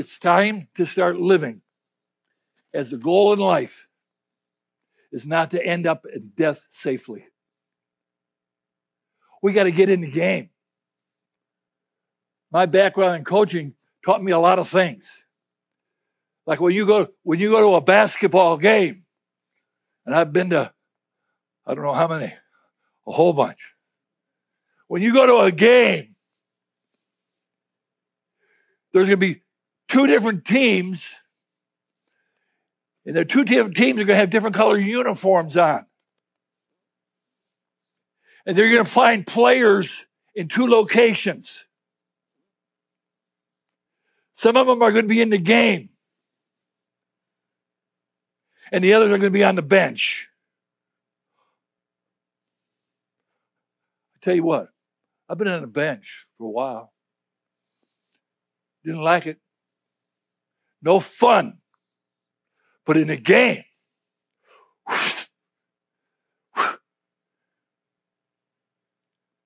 It's 0.00 0.18
time 0.18 0.66
to 0.76 0.86
start 0.86 1.20
living 1.20 1.60
as 2.72 2.90
the 2.90 2.96
goal 2.96 3.34
in 3.34 3.38
life 3.38 3.86
is 5.12 5.26
not 5.26 5.50
to 5.50 5.62
end 5.62 5.86
up 5.86 6.06
in 6.06 6.32
death 6.34 6.64
safely. 6.70 7.26
We 9.42 9.52
got 9.52 9.64
to 9.64 9.70
get 9.70 9.90
in 9.90 10.00
the 10.00 10.10
game. 10.10 10.48
My 12.50 12.64
background 12.64 13.16
in 13.16 13.24
coaching 13.24 13.74
taught 14.02 14.24
me 14.24 14.32
a 14.32 14.38
lot 14.38 14.58
of 14.58 14.70
things. 14.70 15.06
Like 16.46 16.62
when 16.62 16.74
you 16.74 16.86
go 16.86 17.08
when 17.22 17.38
you 17.38 17.50
go 17.50 17.60
to 17.60 17.76
a 17.76 17.82
basketball 17.82 18.56
game, 18.56 19.04
and 20.06 20.14
I've 20.14 20.32
been 20.32 20.48
to 20.48 20.72
I 21.66 21.74
don't 21.74 21.84
know 21.84 21.92
how 21.92 22.08
many, 22.08 22.32
a 23.06 23.12
whole 23.12 23.34
bunch. 23.34 23.74
When 24.88 25.02
you 25.02 25.12
go 25.12 25.26
to 25.26 25.40
a 25.40 25.52
game, 25.52 26.16
there's 28.94 29.06
going 29.06 29.20
to 29.20 29.26
be 29.34 29.42
two 29.90 30.06
different 30.06 30.44
teams 30.44 31.14
and 33.04 33.16
the 33.16 33.24
two 33.24 33.44
different 33.44 33.76
teams 33.76 34.00
are 34.00 34.04
going 34.04 34.14
to 34.14 34.20
have 34.20 34.30
different 34.30 34.54
color 34.54 34.78
uniforms 34.78 35.56
on. 35.56 35.84
And 38.46 38.56
they're 38.56 38.70
going 38.70 38.84
to 38.84 38.90
find 38.90 39.26
players 39.26 40.06
in 40.34 40.48
two 40.48 40.66
locations. 40.66 41.66
Some 44.34 44.56
of 44.56 44.66
them 44.66 44.80
are 44.80 44.92
going 44.92 45.04
to 45.04 45.08
be 45.08 45.20
in 45.20 45.30
the 45.30 45.38
game, 45.38 45.90
and 48.72 48.82
the 48.82 48.94
others 48.94 49.08
are 49.08 49.18
going 49.18 49.22
to 49.22 49.30
be 49.30 49.44
on 49.44 49.56
the 49.56 49.62
bench. 49.62 50.28
I 54.14 54.18
tell 54.24 54.34
you 54.34 54.44
what, 54.44 54.68
I've 55.28 55.36
been 55.36 55.48
on 55.48 55.60
the 55.60 55.66
bench 55.66 56.26
for 56.38 56.46
a 56.46 56.50
while. 56.50 56.92
Didn't 58.84 59.02
like 59.02 59.26
it. 59.26 59.38
No 60.82 61.00
fun. 61.00 61.58
But 62.86 62.96
in 62.96 63.10
a 63.10 63.16
game, 63.16 63.62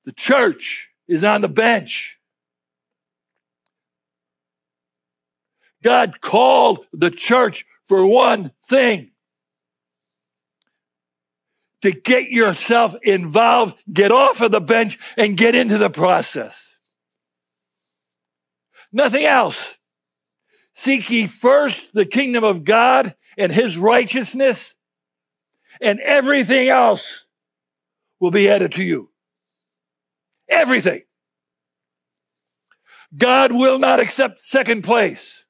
the 0.05 0.13
church 0.17 0.89
is 1.09 1.25
on 1.25 1.41
the 1.41 1.49
bench. 1.49 2.19
God 5.83 6.21
called 6.23 6.87
the 6.93 7.11
church 7.11 7.67
for 7.87 8.07
one 8.07 8.53
thing 8.67 9.11
to 11.83 11.93
get 11.93 12.31
yourself 12.31 12.95
involved, 13.03 13.77
get 13.93 14.11
off 14.11 14.41
of 14.41 14.51
the 14.51 14.61
bench, 14.61 14.99
and 15.19 15.37
get 15.37 15.55
into 15.55 15.77
the 15.77 15.91
process. 15.91 16.79
Nothing 18.91 19.27
else. 19.27 19.77
Seek 20.75 21.09
ye 21.09 21.27
first 21.27 21.95
the 21.95 22.05
kingdom 22.05 22.45
of 22.45 22.65
God 22.65 23.15
and 23.39 23.53
his 23.53 23.77
righteousness, 23.77 24.75
and 25.81 26.01
everything 26.01 26.69
else 26.69 27.27
will 28.21 28.33
be 28.33 28.49
added 28.49 28.73
to 28.73 28.83
you. 28.83 29.11
Everything. 30.49 31.03
God 33.17 33.53
will 33.53 33.79
not 33.79 34.01
accept 34.01 34.45
second 34.45 34.83
place. 34.83 35.45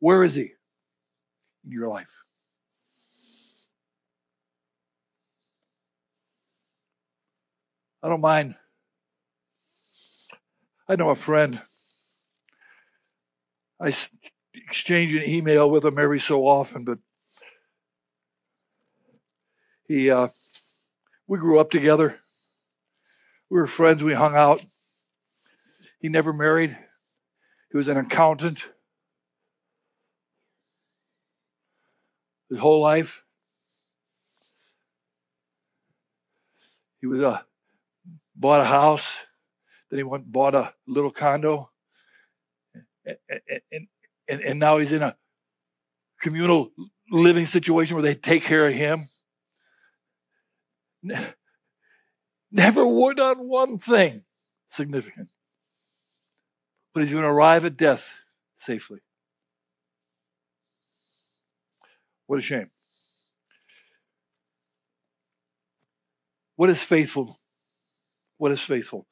Where 0.00 0.24
is 0.24 0.34
he 0.34 0.52
in 1.64 1.72
your 1.72 1.88
life? 1.88 2.16
I 8.02 8.08
don't 8.08 8.20
mind. 8.20 8.54
I 10.88 10.96
know 10.96 11.10
a 11.10 11.14
friend. 11.14 11.60
I 13.80 13.92
exchange 14.54 15.14
an 15.14 15.22
email 15.22 15.70
with 15.70 15.84
him 15.84 15.98
every 15.98 16.18
so 16.18 16.46
often, 16.46 16.84
but 16.84 16.98
he, 19.86 20.10
uh, 20.10 20.28
we 21.26 21.38
grew 21.38 21.58
up 21.58 21.70
together. 21.70 22.18
We 23.50 23.58
were 23.58 23.66
friends. 23.66 24.02
We 24.02 24.14
hung 24.14 24.34
out. 24.34 24.64
He 26.00 26.08
never 26.08 26.32
married. 26.32 26.76
He 27.70 27.76
was 27.76 27.88
an 27.88 27.96
accountant 27.96 28.68
his 32.48 32.58
whole 32.58 32.80
life. 32.80 33.24
He 37.00 37.06
was 37.06 37.22
a 37.22 37.44
bought 38.34 38.62
a 38.62 38.64
house, 38.64 39.18
then 39.90 39.98
he 39.98 40.02
went 40.02 40.30
bought 40.30 40.54
a 40.54 40.72
little 40.86 41.10
condo, 41.10 41.70
and, 43.04 43.16
and, 43.72 43.88
and, 44.28 44.40
and 44.40 44.58
now 44.58 44.78
he's 44.78 44.92
in 44.92 45.02
a 45.02 45.16
communal 46.20 46.70
living 47.10 47.46
situation 47.46 47.96
where 47.96 48.02
they 48.02 48.14
take 48.14 48.44
care 48.44 48.66
of 48.66 48.74
him. 48.74 49.06
Never 52.50 52.86
would 52.86 53.20
on 53.20 53.48
one 53.48 53.78
thing 53.78 54.24
significant. 54.68 55.28
But 56.92 57.02
he's 57.02 57.12
going 57.12 57.22
to 57.22 57.28
arrive 57.30 57.64
at 57.64 57.76
death 57.76 58.20
safely. 58.58 59.00
What 62.26 62.38
a 62.38 62.42
shame. 62.42 62.70
What 66.56 66.70
is 66.70 66.82
faithful 66.82 67.38
what 68.38 68.52
is 68.52 68.60
faithful? 68.60 69.06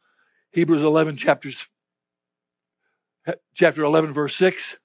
Hebrews 0.56 0.82
11, 0.82 1.18
chapters, 1.18 1.68
chapter 3.52 3.84
11, 3.84 4.14
verse 4.14 4.34
6. 4.36 4.78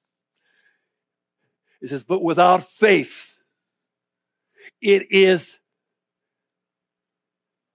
It 1.81 1.89
says, 1.89 2.03
But 2.03 2.21
without 2.21 2.69
faith, 2.69 3.39
it 4.81 5.09
is 5.11 5.59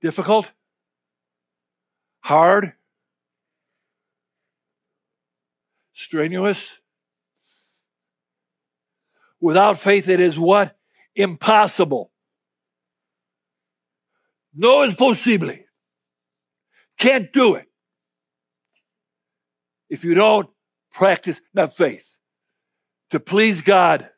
difficult, 0.02 0.52
hard, 2.20 2.74
strenuous. 5.94 6.78
Without 9.40 9.78
faith, 9.78 10.10
it 10.10 10.20
is 10.20 10.38
what? 10.38 10.76
Impossible. 11.14 12.10
No 14.54 14.82
es 14.82 14.94
posible. 14.94 15.56
Can't 16.98 17.32
do 17.32 17.54
it 17.54 17.65
if 19.88 20.04
you 20.04 20.14
don't 20.14 20.48
practice 20.92 21.40
not 21.54 21.76
faith 21.76 22.16
to 23.10 23.20
please 23.20 23.60
God. 23.60 24.10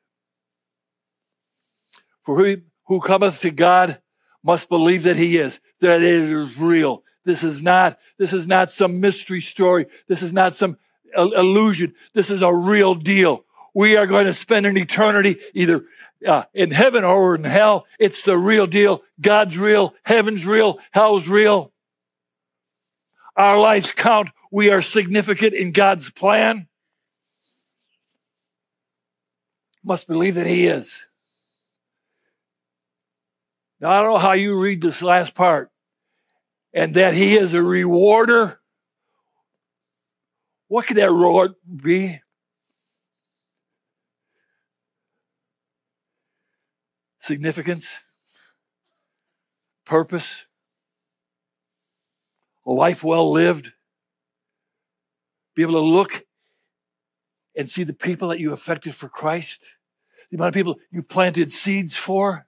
For 2.23 2.45
he 2.45 2.63
who 2.87 3.01
cometh 3.01 3.41
to 3.41 3.51
God 3.51 4.01
must 4.43 4.69
believe 4.69 5.03
that 5.05 5.17
he 5.17 5.39
is, 5.39 5.61
that 5.81 6.03
it 6.03 6.03
is 6.03 6.59
real. 6.59 7.03
This 7.25 7.43
is 7.43 7.61
not, 7.61 7.99
this 8.19 8.33
is 8.33 8.47
not 8.47 8.73
some 8.73 9.01
mystery 9.01 9.41
story. 9.41 9.87
This 10.07 10.23
is 10.23 10.33
not 10.33 10.55
some 10.55 10.79
illusion. 11.17 11.95
This 12.15 12.31
is 12.31 12.43
a 12.43 12.55
real 12.55 12.95
deal. 12.95 13.45
We 13.75 13.97
are 13.97 14.07
going 14.07 14.27
to 14.27 14.35
spend 14.35 14.67
an 14.67 14.77
eternity 14.77 15.37
either 15.55 15.85
uh, 16.27 16.45
in 16.55 16.71
heaven 16.71 17.05
or 17.05 17.35
in 17.35 17.45
hell. 17.45 17.87
It's 17.99 18.23
the 18.23 18.39
real 18.39 18.67
deal. 18.67 19.03
God's 19.21 19.57
real. 19.59 19.95
Heaven's 20.03 20.45
real. 20.45 20.79
Hell's 20.91 21.29
real. 21.29 21.73
Our 23.37 23.59
lives 23.59 23.93
count. 23.93 24.31
We 24.51 24.71
are 24.71 24.83
significant 24.83 25.55
in 25.55 25.73
God's 25.73 26.11
plan. 26.11 26.69
Must 29.85 30.07
believe 30.07 30.35
that 30.37 30.47
He 30.47 30.67
is. 30.67 31.07
Now, 33.81 33.91
I 33.91 34.01
don't 34.01 34.11
know 34.11 34.19
how 34.19 34.33
you 34.33 34.59
read 34.59 34.83
this 34.83 35.03
last 35.03 35.35
part, 35.35 35.71
and 36.73 36.95
that 36.95 37.15
He 37.15 37.37
is 37.37 37.55
a 37.55 37.63
rewarder. 37.63 38.61
What 40.67 40.87
could 40.87 40.97
that 40.97 41.13
reward 41.13 41.53
be? 41.75 42.21
Significance, 47.21 47.89
purpose, 49.85 50.47
a 52.67 52.73
life 52.73 53.05
well 53.05 53.31
lived, 53.31 53.73
be 55.59 55.63
able 55.65 55.73
to 55.73 55.81
look 55.81 56.25
and 57.57 57.69
see 57.69 57.83
the 57.83 57.93
people 57.93 58.29
that 58.29 58.39
you 58.39 58.53
affected 58.53 58.95
for 58.95 59.09
Christ, 59.09 59.75
the 60.31 60.37
amount 60.37 60.51
of 60.51 60.55
people 60.55 60.79
you 60.93 61.03
planted 61.03 61.51
seeds 61.51 61.97
for, 61.97 62.47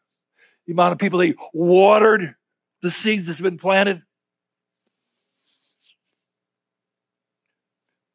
the 0.65 0.73
amount 0.73 0.93
of 0.93 0.99
people 1.01 1.19
that 1.19 1.27
you 1.27 1.35
watered 1.53 2.37
the 2.83 2.91
seeds 2.93 3.27
that's 3.27 3.41
been 3.41 3.59
planted. 3.59 4.03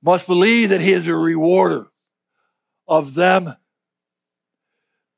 Must 0.01 0.25
believe 0.25 0.69
that 0.69 0.79
He 0.79 0.93
is 0.93 1.07
a 1.07 1.13
rewarder 1.13 1.87
of 2.87 3.15
them 3.15 3.53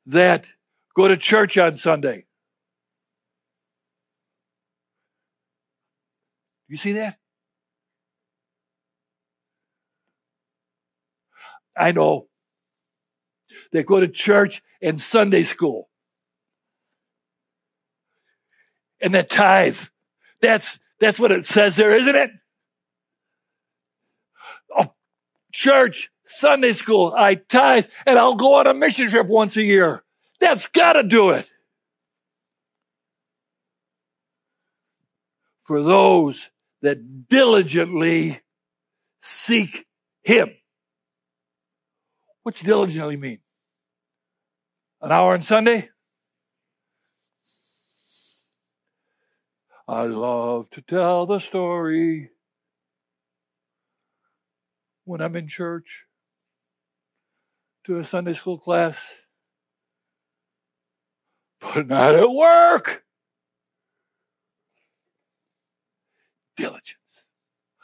that 0.07 0.47
go 0.95 1.07
to 1.07 1.15
church 1.17 1.55
on 1.59 1.77
Sunday, 1.77 2.25
You 6.67 6.75
see 6.75 6.93
that? 6.93 7.17
I 11.77 11.91
know. 11.91 12.27
They 13.71 13.83
go 13.83 13.99
to 13.99 14.07
church 14.07 14.61
and 14.81 14.99
Sunday 14.99 15.43
school. 15.43 15.89
And 19.01 19.13
that 19.13 19.29
tithe. 19.29 19.77
That's 20.41 20.79
that's 20.99 21.19
what 21.19 21.31
it 21.31 21.45
says 21.45 21.75
there, 21.75 21.95
isn't 21.95 22.15
it? 22.15 22.31
Oh, 24.75 24.93
church, 25.51 26.09
Sunday 26.25 26.73
school, 26.73 27.13
I 27.15 27.35
tithe, 27.35 27.85
and 28.05 28.17
I'll 28.17 28.35
go 28.35 28.55
on 28.55 28.67
a 28.67 28.73
mission 28.73 29.09
trip 29.09 29.27
once 29.27 29.55
a 29.57 29.63
year. 29.63 30.03
That's 30.39 30.67
gotta 30.67 31.03
do 31.03 31.31
it. 31.31 31.49
For 35.63 35.81
those 35.81 36.49
that 36.81 37.27
diligently 37.27 38.41
seek 39.21 39.85
Him. 40.23 40.51
What's 42.47 42.63
diligently 42.63 43.17
mean? 43.17 43.39
An 45.01 45.11
hour 45.11 45.33
on 45.33 45.41
Sunday? 45.41 45.89
I 49.85 50.03
love 50.03 50.69
to 50.69 50.81
tell 50.81 51.25
the 51.25 51.39
story 51.39 52.29
when 55.03 55.19
I'm 55.19 55.35
in 55.35 55.49
church 55.49 56.05
to 57.85 57.97
a 57.97 58.05
Sunday 58.05 58.31
school 58.31 58.57
class, 58.57 59.23
but 61.59 61.85
not 61.85 62.15
at 62.15 62.31
work. 62.31 63.03
diligence. 66.55 66.95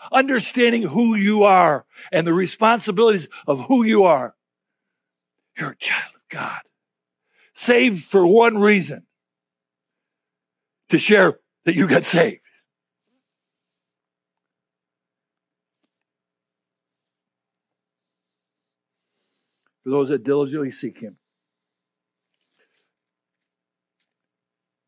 Understanding 0.10 0.84
who 0.84 1.16
you 1.16 1.44
are 1.44 1.86
and 2.14 2.26
the 2.26 2.34
responsibilities 2.34 3.28
of 3.46 3.66
who 3.66 3.84
you 3.84 4.06
are. 4.06 4.36
You're 5.58 5.72
a 5.72 5.78
child 5.78 6.14
of 6.16 6.22
God, 6.30 6.62
saved 7.54 8.04
for 8.04 8.26
one 8.26 8.58
reason 8.58 9.06
to 10.90 10.98
share 10.98 11.40
that 11.66 11.76
you 11.76 11.88
got 11.88 12.06
saved. 12.06 12.42
For 19.84 19.90
those 19.90 20.10
that 20.10 20.24
diligently 20.24 20.72
seek 20.72 21.00
Him. 21.00 21.18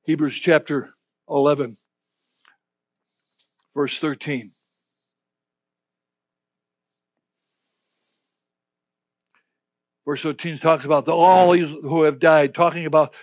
Hebrews 0.03 0.35
chapter 0.35 0.93
11, 1.29 1.77
verse 3.75 3.99
13. 3.99 4.54
Verse 10.05 10.21
13 10.21 10.57
talks 10.57 10.85
about 10.85 11.05
the, 11.05 11.11
all 11.15 11.51
these 11.51 11.69
who 11.69 12.03
have 12.03 12.19
died, 12.19 12.53
talking 12.53 12.85
about, 12.85 13.13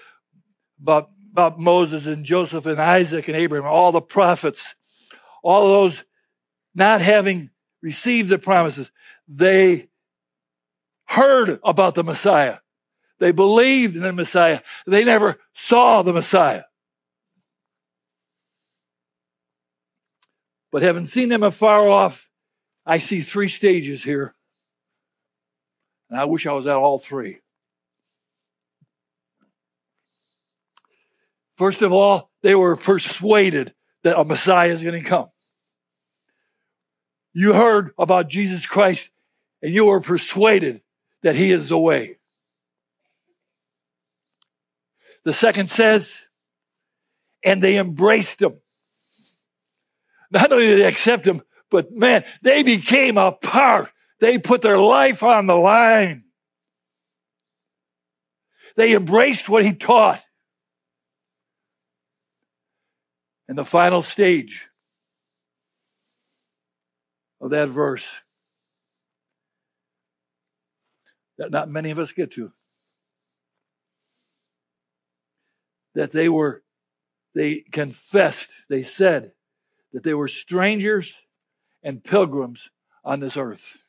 about, 0.80 1.10
about 1.30 1.58
Moses 1.58 2.06
and 2.06 2.24
Joseph 2.24 2.66
and 2.66 2.80
Isaac 2.80 3.28
and 3.28 3.36
Abraham, 3.36 3.70
all 3.70 3.92
the 3.92 4.00
prophets, 4.00 4.74
all 5.42 5.68
those 5.68 6.04
not 6.74 7.00
having 7.00 7.50
received 7.82 8.28
the 8.28 8.38
promises. 8.38 8.90
They 9.28 9.88
heard 11.06 11.60
about 11.62 11.94
the 11.94 12.04
Messiah. 12.04 12.58
They 13.18 13.30
believed 13.30 13.94
in 13.94 14.02
the 14.02 14.12
Messiah. 14.12 14.60
They 14.86 15.04
never 15.04 15.38
saw 15.52 16.02
the 16.02 16.12
Messiah. 16.12 16.64
But 20.72 20.82
having 20.82 21.06
seen 21.06 21.28
them 21.28 21.42
afar 21.42 21.86
off, 21.86 22.28
I 22.84 22.98
see 22.98 23.20
three 23.20 23.48
stages 23.48 24.02
here. 24.02 24.34
And 26.12 26.20
I 26.20 26.26
wish 26.26 26.46
I 26.46 26.52
was 26.52 26.66
at 26.66 26.76
all 26.76 26.98
three. 26.98 27.38
First 31.56 31.80
of 31.80 31.90
all, 31.90 32.30
they 32.42 32.54
were 32.54 32.76
persuaded 32.76 33.72
that 34.02 34.20
a 34.20 34.22
Messiah 34.22 34.68
is 34.68 34.82
going 34.82 35.02
to 35.02 35.08
come. 35.08 35.30
You 37.32 37.54
heard 37.54 37.92
about 37.98 38.28
Jesus 38.28 38.66
Christ 38.66 39.08
and 39.62 39.72
you 39.72 39.86
were 39.86 40.02
persuaded 40.02 40.82
that 41.22 41.34
he 41.34 41.50
is 41.50 41.70
the 41.70 41.78
way. 41.78 42.18
The 45.24 45.32
second 45.32 45.70
says, 45.70 46.26
and 47.42 47.62
they 47.62 47.78
embraced 47.78 48.42
him. 48.42 48.60
Not 50.30 50.52
only 50.52 50.66
did 50.66 50.80
they 50.80 50.84
accept 50.84 51.26
him, 51.26 51.40
but 51.70 51.90
man, 51.90 52.22
they 52.42 52.62
became 52.62 53.16
a 53.16 53.32
part. 53.32 53.90
They 54.22 54.38
put 54.38 54.62
their 54.62 54.78
life 54.78 55.24
on 55.24 55.48
the 55.48 55.56
line. 55.56 56.22
They 58.76 58.94
embraced 58.94 59.48
what 59.48 59.64
he 59.64 59.72
taught. 59.72 60.24
And 63.48 63.58
the 63.58 63.64
final 63.64 64.00
stage 64.00 64.68
of 67.40 67.50
that 67.50 67.68
verse 67.68 68.08
that 71.38 71.50
not 71.50 71.68
many 71.68 71.90
of 71.90 71.98
us 71.98 72.12
get 72.12 72.30
to. 72.34 72.52
That 75.96 76.12
they 76.12 76.28
were, 76.28 76.62
they 77.34 77.64
confessed, 77.72 78.50
they 78.68 78.84
said, 78.84 79.32
that 79.92 80.04
they 80.04 80.14
were 80.14 80.28
strangers 80.28 81.20
and 81.82 82.04
pilgrims 82.04 82.70
on 83.04 83.18
this 83.18 83.36
earth. 83.36 83.81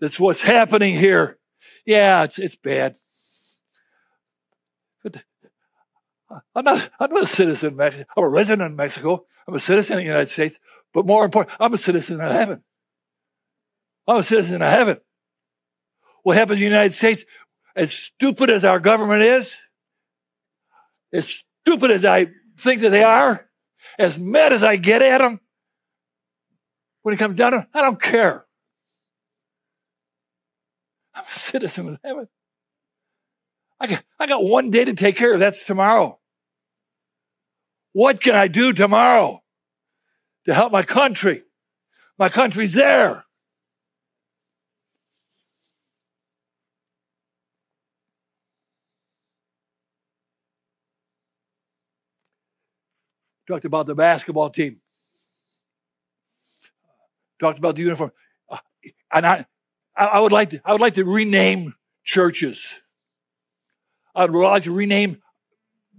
That's 0.00 0.20
what's 0.20 0.42
happening 0.42 0.94
here. 0.94 1.38
Yeah, 1.84 2.24
it's, 2.24 2.38
it's 2.38 2.56
bad. 2.56 2.96
But 5.02 5.22
I'm 6.54 6.64
not, 6.64 6.90
I'm 6.98 7.10
not 7.10 7.22
a 7.22 7.26
citizen 7.26 7.80
I'm 7.80 8.04
a 8.16 8.28
resident 8.28 8.72
of 8.72 8.76
Mexico. 8.76 9.24
I'm 9.46 9.54
a 9.54 9.60
citizen 9.60 9.94
of 9.94 10.00
the 10.00 10.08
United 10.08 10.30
States. 10.30 10.58
But 10.92 11.06
more 11.06 11.24
important, 11.24 11.56
I'm 11.60 11.72
a 11.72 11.78
citizen 11.78 12.20
of 12.20 12.32
heaven. 12.32 12.62
I'm 14.08 14.18
a 14.18 14.22
citizen 14.22 14.62
of 14.62 14.70
heaven. 14.70 14.98
What 16.22 16.36
happens 16.36 16.60
in 16.60 16.64
the 16.64 16.70
United 16.70 16.94
States, 16.94 17.24
as 17.74 17.92
stupid 17.92 18.50
as 18.50 18.64
our 18.64 18.80
government 18.80 19.22
is, 19.22 19.54
as 21.12 21.44
stupid 21.62 21.90
as 21.90 22.04
I 22.04 22.28
think 22.58 22.80
that 22.80 22.90
they 22.90 23.04
are, 23.04 23.48
as 23.98 24.18
mad 24.18 24.52
as 24.52 24.64
I 24.64 24.76
get 24.76 25.02
at 25.02 25.18
them, 25.18 25.40
when 27.02 27.14
it 27.14 27.18
comes 27.18 27.36
down 27.36 27.52
to 27.52 27.58
it, 27.58 27.66
I 27.72 27.82
don't 27.82 28.00
care. 28.02 28.44
I'm 31.14 31.24
a 31.24 31.32
citizen 31.56 31.88
of 31.88 31.98
heaven. 32.04 32.28
I 33.80 33.86
got, 33.86 34.04
I 34.20 34.26
got 34.26 34.44
one 34.44 34.70
day 34.70 34.84
to 34.84 34.92
take 34.92 35.16
care 35.16 35.32
of. 35.32 35.40
That's 35.40 35.64
tomorrow. 35.64 36.18
What 37.92 38.20
can 38.20 38.34
I 38.34 38.46
do 38.46 38.74
tomorrow 38.74 39.42
to 40.44 40.52
help 40.52 40.70
my 40.70 40.82
country? 40.82 41.44
My 42.18 42.28
country's 42.28 42.74
there. 42.74 43.24
Talked 53.48 53.64
about 53.64 53.86
the 53.86 53.94
basketball 53.94 54.50
team. 54.50 54.80
Talked 57.40 57.58
about 57.58 57.76
the 57.76 57.82
uniform. 57.82 58.12
Uh, 58.50 58.58
and 59.12 59.26
I, 59.26 59.46
I 59.96 60.20
would 60.20 60.32
like 60.32 60.50
to, 60.50 60.60
I 60.64 60.72
would 60.72 60.80
like 60.80 60.94
to 60.94 61.04
rename 61.04 61.74
churches. 62.04 62.70
I 64.14 64.26
would 64.26 64.38
like 64.38 64.64
to 64.64 64.72
rename 64.72 65.22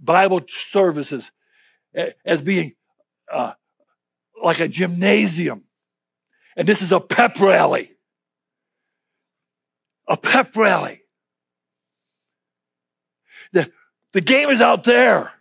Bible 0.00 0.42
services 0.48 1.30
as 2.24 2.42
being 2.42 2.74
uh, 3.32 3.54
like 4.42 4.60
a 4.60 4.68
gymnasium. 4.68 5.64
And 6.56 6.66
this 6.66 6.82
is 6.82 6.92
a 6.92 7.00
pep 7.00 7.40
rally. 7.40 7.92
A 10.06 10.16
pep 10.16 10.56
rally. 10.56 11.02
The, 13.52 13.70
the 14.12 14.20
game 14.20 14.50
is 14.50 14.60
out 14.60 14.84
there. 14.84 15.32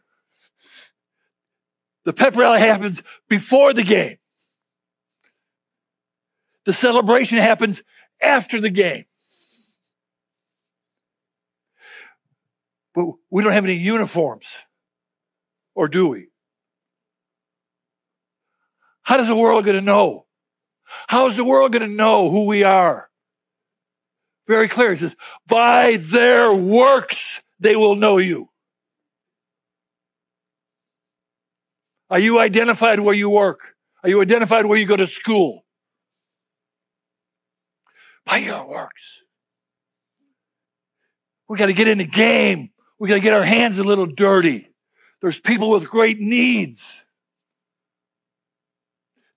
The 2.05 2.13
pep 2.13 2.35
rally 2.35 2.59
happens 2.59 3.03
before 3.29 3.73
the 3.73 3.83
game. 3.83 4.17
The 6.65 6.73
celebration 6.73 7.37
happens 7.37 7.81
after 8.21 8.59
the 8.59 8.69
game. 8.69 9.05
But 12.95 13.05
we 13.29 13.43
don't 13.43 13.53
have 13.53 13.65
any 13.65 13.75
uniforms. 13.75 14.47
Or 15.75 15.87
do 15.87 16.07
we? 16.07 16.29
How 19.03 19.17
does 19.17 19.27
the 19.27 19.35
world 19.35 19.63
going 19.65 19.75
to 19.75 19.81
know? 19.81 20.25
How 21.07 21.27
is 21.27 21.37
the 21.37 21.43
world 21.43 21.71
going 21.71 21.87
to 21.87 21.95
know 21.95 22.29
who 22.29 22.45
we 22.45 22.63
are? 22.63 23.09
Very 24.47 24.67
clear. 24.67 24.93
It 24.93 24.99
says, 24.99 25.15
by 25.45 25.97
their 25.97 26.53
works 26.53 27.41
they 27.59 27.75
will 27.75 27.95
know 27.95 28.17
you. 28.17 28.49
Are 32.09 32.19
you 32.19 32.39
identified 32.39 32.99
where 32.99 33.13
you 33.13 33.29
work? 33.29 33.75
Are 34.03 34.09
you 34.09 34.21
identified 34.21 34.65
where 34.65 34.79
you 34.79 34.85
go 34.85 34.95
to 34.95 35.07
school? 35.07 35.65
By 38.27 38.37
your 38.37 38.67
works. 38.67 39.23
We 41.47 41.57
got 41.57 41.67
to 41.67 41.73
get 41.73 41.87
in 41.87 41.97
the 41.97 42.05
game. 42.05 42.71
We 42.99 43.07
got 43.07 43.15
to 43.15 43.21
get 43.21 43.33
our 43.33 43.43
hands 43.43 43.77
a 43.77 43.83
little 43.83 44.05
dirty. 44.05 44.69
There's 45.21 45.39
people 45.39 45.69
with 45.69 45.89
great 45.89 46.19
needs. 46.19 47.01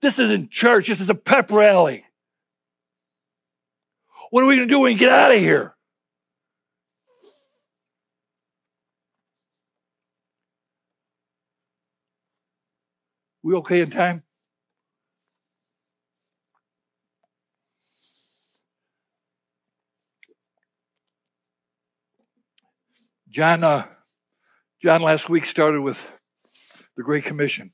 This 0.02 0.18
isn't 0.18 0.50
church. 0.50 0.88
This 0.88 1.00
is 1.00 1.08
a 1.08 1.14
pep 1.14 1.52
rally. 1.52 2.04
What 4.30 4.42
are 4.42 4.46
we 4.46 4.56
going 4.56 4.68
to 4.68 4.74
do 4.74 4.80
when 4.80 4.92
we 4.92 4.98
get 4.98 5.12
out 5.12 5.30
of 5.30 5.38
here? 5.38 5.74
We 13.42 13.54
okay 13.54 13.80
in 13.80 13.90
time? 13.90 14.22
John, 23.30 23.62
uh, 23.62 23.86
John 24.82 25.02
last 25.02 25.28
week 25.28 25.46
started 25.46 25.80
with 25.80 26.12
the 26.96 27.02
Great 27.02 27.24
Commission. 27.24 27.72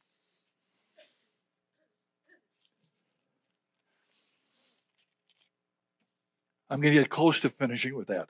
I'm 6.68 6.80
going 6.80 6.92
to 6.92 7.00
get 7.00 7.10
close 7.10 7.40
to 7.40 7.48
finishing 7.48 7.96
with 7.96 8.08
that. 8.08 8.28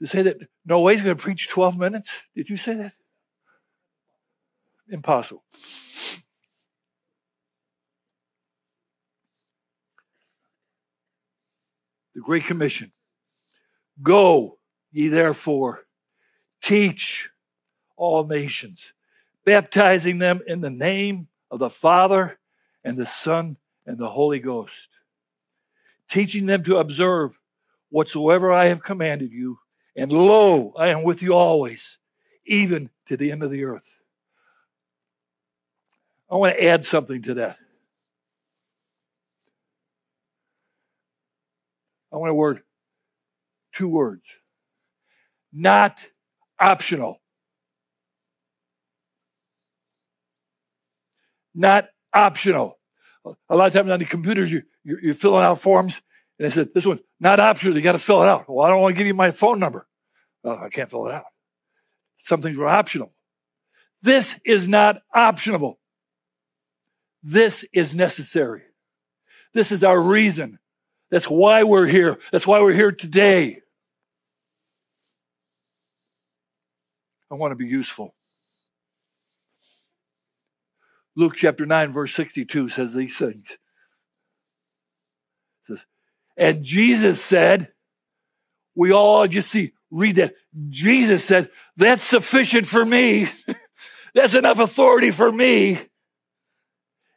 To 0.00 0.06
say 0.06 0.22
that 0.22 0.38
Noah's 0.64 1.02
going 1.02 1.16
to 1.16 1.22
preach 1.22 1.48
12 1.48 1.76
minutes? 1.76 2.10
Did 2.34 2.48
you 2.48 2.56
say 2.56 2.74
that? 2.74 2.92
impossible. 4.90 5.44
The 12.14 12.20
Great 12.20 12.44
Commission. 12.44 12.92
Go 14.02 14.58
ye 14.92 15.08
therefore, 15.08 15.84
teach 16.60 17.30
all 17.96 18.24
nations, 18.24 18.92
baptizing 19.44 20.18
them 20.18 20.40
in 20.46 20.60
the 20.60 20.70
name 20.70 21.28
of 21.50 21.58
the 21.58 21.70
Father 21.70 22.38
and 22.84 22.96
the 22.96 23.06
Son 23.06 23.56
and 23.86 23.98
the 23.98 24.08
Holy 24.08 24.38
Ghost, 24.38 24.88
teaching 26.08 26.46
them 26.46 26.62
to 26.64 26.78
observe 26.78 27.38
whatsoever 27.90 28.52
I 28.52 28.66
have 28.66 28.82
commanded 28.82 29.32
you. 29.32 29.58
And 29.96 30.10
lo, 30.12 30.72
I 30.76 30.88
am 30.88 31.02
with 31.02 31.22
you 31.22 31.34
always, 31.34 31.98
even 32.46 32.90
to 33.06 33.16
the 33.16 33.32
end 33.32 33.42
of 33.42 33.50
the 33.50 33.64
earth. 33.64 33.88
I 36.30 36.36
want 36.36 36.56
to 36.56 36.64
add 36.64 36.86
something 36.86 37.22
to 37.22 37.34
that. 37.34 37.56
I 42.12 42.16
want 42.16 42.30
a 42.30 42.34
word, 42.34 42.62
two 43.72 43.88
words. 43.88 44.22
Not 45.52 46.04
optional. 46.58 47.20
Not 51.54 51.88
optional. 52.12 52.78
A 53.48 53.56
lot 53.56 53.66
of 53.66 53.72
times 53.72 53.90
on 53.90 53.98
the 53.98 54.04
computers, 54.04 54.50
you, 54.50 54.62
you're, 54.84 55.00
you're 55.02 55.14
filling 55.14 55.44
out 55.44 55.60
forms, 55.60 56.00
and 56.38 56.46
they 56.46 56.50
said, 56.54 56.72
This 56.72 56.86
one's 56.86 57.00
not 57.18 57.40
optional. 57.40 57.76
You 57.76 57.82
got 57.82 57.92
to 57.92 57.98
fill 57.98 58.22
it 58.22 58.28
out. 58.28 58.48
Well, 58.48 58.64
I 58.64 58.70
don't 58.70 58.80
want 58.80 58.94
to 58.94 58.98
give 58.98 59.06
you 59.06 59.14
my 59.14 59.30
phone 59.30 59.58
number. 59.58 59.86
Oh, 60.44 60.56
I 60.56 60.68
can't 60.68 60.90
fill 60.90 61.06
it 61.06 61.12
out. 61.12 61.24
Some 62.24 62.40
things 62.40 62.56
were 62.56 62.68
optional. 62.68 63.12
This 64.02 64.34
is 64.44 64.66
not 64.66 65.02
optional. 65.14 65.78
This 67.22 67.64
is 67.72 67.94
necessary. 67.94 68.62
This 69.52 69.72
is 69.72 69.84
our 69.84 70.00
reason. 70.00 70.58
That's 71.10 71.28
why 71.28 71.64
we're 71.64 71.86
here. 71.86 72.18
That's 72.32 72.46
why 72.46 72.60
we're 72.60 72.72
here 72.72 72.92
today. 72.92 73.60
I 77.30 77.34
want 77.34 77.52
to 77.52 77.56
be 77.56 77.66
useful. 77.66 78.14
Luke 81.16 81.34
chapter 81.36 81.66
9, 81.66 81.90
verse 81.90 82.14
62 82.14 82.68
says 82.68 82.94
these 82.94 83.16
things. 83.16 83.58
It 85.62 85.66
says, 85.68 85.86
and 86.36 86.64
Jesus 86.64 87.22
said, 87.22 87.72
we 88.74 88.92
all 88.92 89.26
just 89.28 89.50
see, 89.50 89.72
read 89.90 90.16
that. 90.16 90.34
Jesus 90.68 91.24
said, 91.24 91.50
that's 91.76 92.04
sufficient 92.04 92.66
for 92.66 92.84
me. 92.84 93.28
that's 94.14 94.34
enough 94.34 94.58
authority 94.58 95.10
for 95.10 95.30
me. 95.30 95.80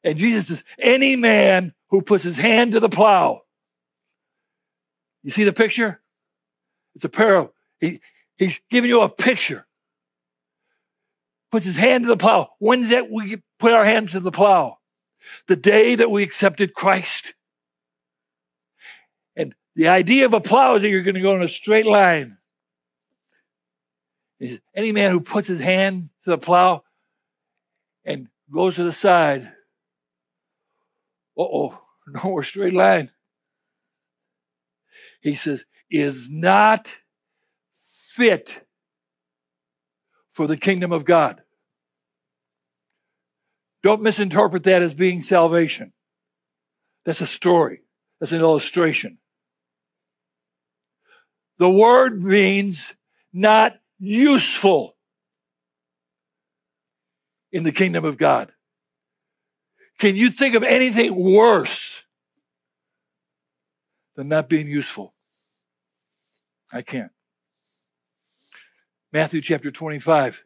And 0.04 0.18
Jesus 0.18 0.48
says, 0.48 0.64
any 0.80 1.16
man 1.16 1.74
who 1.90 2.02
puts 2.02 2.24
his 2.24 2.38
hand 2.38 2.74
to 2.74 2.80
the 2.80 2.90
plow. 2.90 3.42
You 5.24 5.32
see 5.32 5.46
the 5.46 5.54
picture? 5.54 6.02
It's 6.96 7.06
a 7.06 7.10
parable. 7.10 7.54
He, 7.80 8.02
he's 8.38 8.60
giving 8.70 8.90
you 8.90 9.02
a 9.02 9.10
picture. 9.10 9.66
Puts 11.54 11.68
his 11.68 11.76
hand 11.76 12.06
to 12.06 12.08
the 12.08 12.18
plow. 12.18 12.50
When's 12.58 12.90
that 12.90 13.12
we 13.12 13.38
put 13.60 13.74
our 13.74 13.86
hands 13.86 14.14
to 14.14 14.20
the 14.20 14.32
plow? 14.32 14.80
The 15.48 15.56
day 15.56 15.94
that 15.94 16.10
we 16.10 16.24
accepted 16.24 16.74
Christ. 16.74 17.36
And 19.36 19.54
the 19.76 19.90
idea 19.90 20.26
of 20.26 20.34
a 20.34 20.42
plow 20.42 20.74
is 20.74 20.82
that 20.82 20.90
you're 20.90 21.04
going 21.04 21.14
to 21.14 21.22
go 21.22 21.36
in 21.36 21.44
a 21.44 21.48
straight 21.48 21.86
line. 21.86 22.40
Any 24.76 24.92
man 24.92 25.12
who 25.12 25.20
puts 25.20 25.48
his 25.48 25.60
hand 25.60 26.10
to 26.24 26.32
the 26.32 26.40
plow 26.40 26.86
and 28.04 28.30
goes 28.52 28.78
to 28.78 28.84
the 28.84 28.92
side 28.92 29.52
oh, 31.38 31.80
no 32.08 32.24
more 32.24 32.42
straight 32.42 32.74
line. 32.74 33.12
He 35.22 35.36
says, 35.36 35.66
is 35.92 36.32
not 36.32 36.90
fit 38.16 38.63
for 40.34 40.48
the 40.48 40.58
kingdom 40.58 40.92
of 40.92 41.06
God. 41.06 41.42
Don't 43.84 44.02
misinterpret 44.02 44.64
that 44.64 44.82
as 44.82 44.94
being 44.94 45.22
salvation. 45.22 45.94
That's 47.06 47.22
a 47.22 47.28
story. 47.28 47.82
That's 48.20 48.32
an 48.32 48.40
illustration. 48.40 49.18
The 51.60 51.70
word 51.70 52.24
means 52.24 52.96
not 53.32 53.78
useful 54.00 54.96
in 57.52 57.64
the 57.64 57.72
kingdom 57.72 58.06
of 58.06 58.18
God. 58.18 58.52
Can 60.00 60.16
you 60.16 60.32
think 60.32 60.56
of 60.56 60.64
anything 60.64 61.16
worse 61.16 62.04
than 64.16 64.28
not 64.30 64.50
being 64.50 64.68
useful? 64.68 65.14
I 66.72 66.82
can't. 66.82 67.12
Matthew 69.14 69.42
chapter 69.42 69.70
25. 69.70 70.44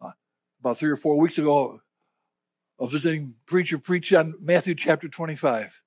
Uh, 0.00 0.10
about 0.60 0.78
three 0.78 0.90
or 0.90 0.96
four 0.96 1.18
weeks 1.18 1.36
ago, 1.36 1.82
a 2.80 2.86
visiting 2.86 3.34
preacher 3.44 3.76
preached 3.76 4.14
on 4.14 4.34
Matthew 4.40 4.74
chapter 4.74 5.06
25. 5.06 5.82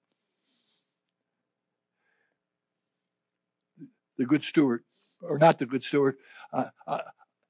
The 4.20 4.26
good 4.26 4.44
steward, 4.44 4.84
or 5.20 5.40
not 5.40 5.58
the 5.58 5.66
good 5.66 5.84
steward, 5.84 6.18
uh, 6.54 6.66
uh, 6.86 7.00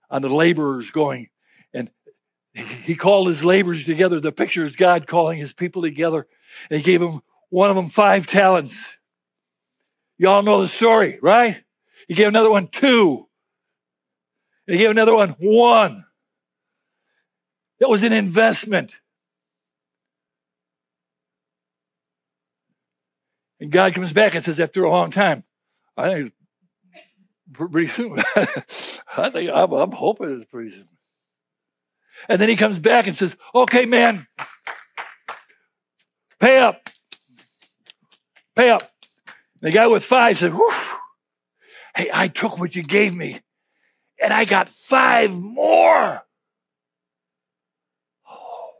on 0.10 0.22
the 0.22 0.30
laborers 0.30 0.90
going 0.90 1.28
And 1.74 1.90
he 2.54 2.96
called 2.96 3.28
his 3.28 3.44
laborers 3.44 3.84
together. 3.84 4.22
The 4.22 4.32
picture 4.32 4.64
is 4.64 4.78
God 4.78 5.06
calling 5.06 5.38
his 5.38 5.52
people 5.52 5.82
together. 5.82 6.28
And 6.70 6.80
he 6.80 6.84
gave 6.84 7.02
them 7.02 7.22
one 7.50 7.70
of 7.70 7.76
them 7.76 7.90
five 7.90 8.26
talents. 8.26 8.98
Y'all 10.18 10.44
know 10.44 10.62
the 10.62 10.70
story, 10.70 11.20
right? 11.22 11.64
He 12.08 12.14
gave 12.14 12.28
another 12.28 12.50
one 12.50 12.68
two. 12.68 13.28
And 14.68 14.76
he 14.76 14.82
gave 14.82 14.92
another 14.92 15.16
one 15.16 15.36
one. 15.40 16.06
That 17.80 17.90
was 17.90 18.04
an 18.04 18.14
investment. 18.14 18.94
And 23.60 23.72
God 23.72 23.94
comes 23.94 24.14
back 24.14 24.36
and 24.36 24.44
says, 24.44 24.60
after 24.60 24.84
a 24.84 24.90
long 24.90 25.12
time, 25.12 25.44
I 25.96 26.14
think 26.14 26.34
pretty 27.54 27.88
soon. 27.88 28.20
I 29.18 29.30
think 29.30 29.50
I'm, 29.52 29.72
I'm 29.74 29.92
hoping 29.92 30.36
it's 30.36 30.46
pretty 30.46 30.72
soon. 30.72 30.88
And 32.30 32.42
then 32.42 32.50
he 32.50 32.56
comes 32.56 32.80
back 32.80 33.08
and 33.08 33.16
says, 33.16 33.36
okay, 33.54 33.86
man, 33.86 34.28
pay 36.40 36.60
up. 36.60 36.90
Pay 38.56 38.70
up. 38.72 38.92
And 39.62 39.72
the 39.72 39.72
guy 39.72 39.88
with 39.88 40.04
five 40.04 40.38
said, 40.38 40.54
Whew. 40.54 40.74
Hey, 41.98 42.12
I 42.14 42.28
took 42.28 42.60
what 42.60 42.76
you 42.76 42.84
gave 42.84 43.16
me 43.16 43.42
and 44.22 44.32
I 44.32 44.46
got 44.46 44.70
five 44.70 45.32
more. 45.32 46.22
Oh, 48.30 48.72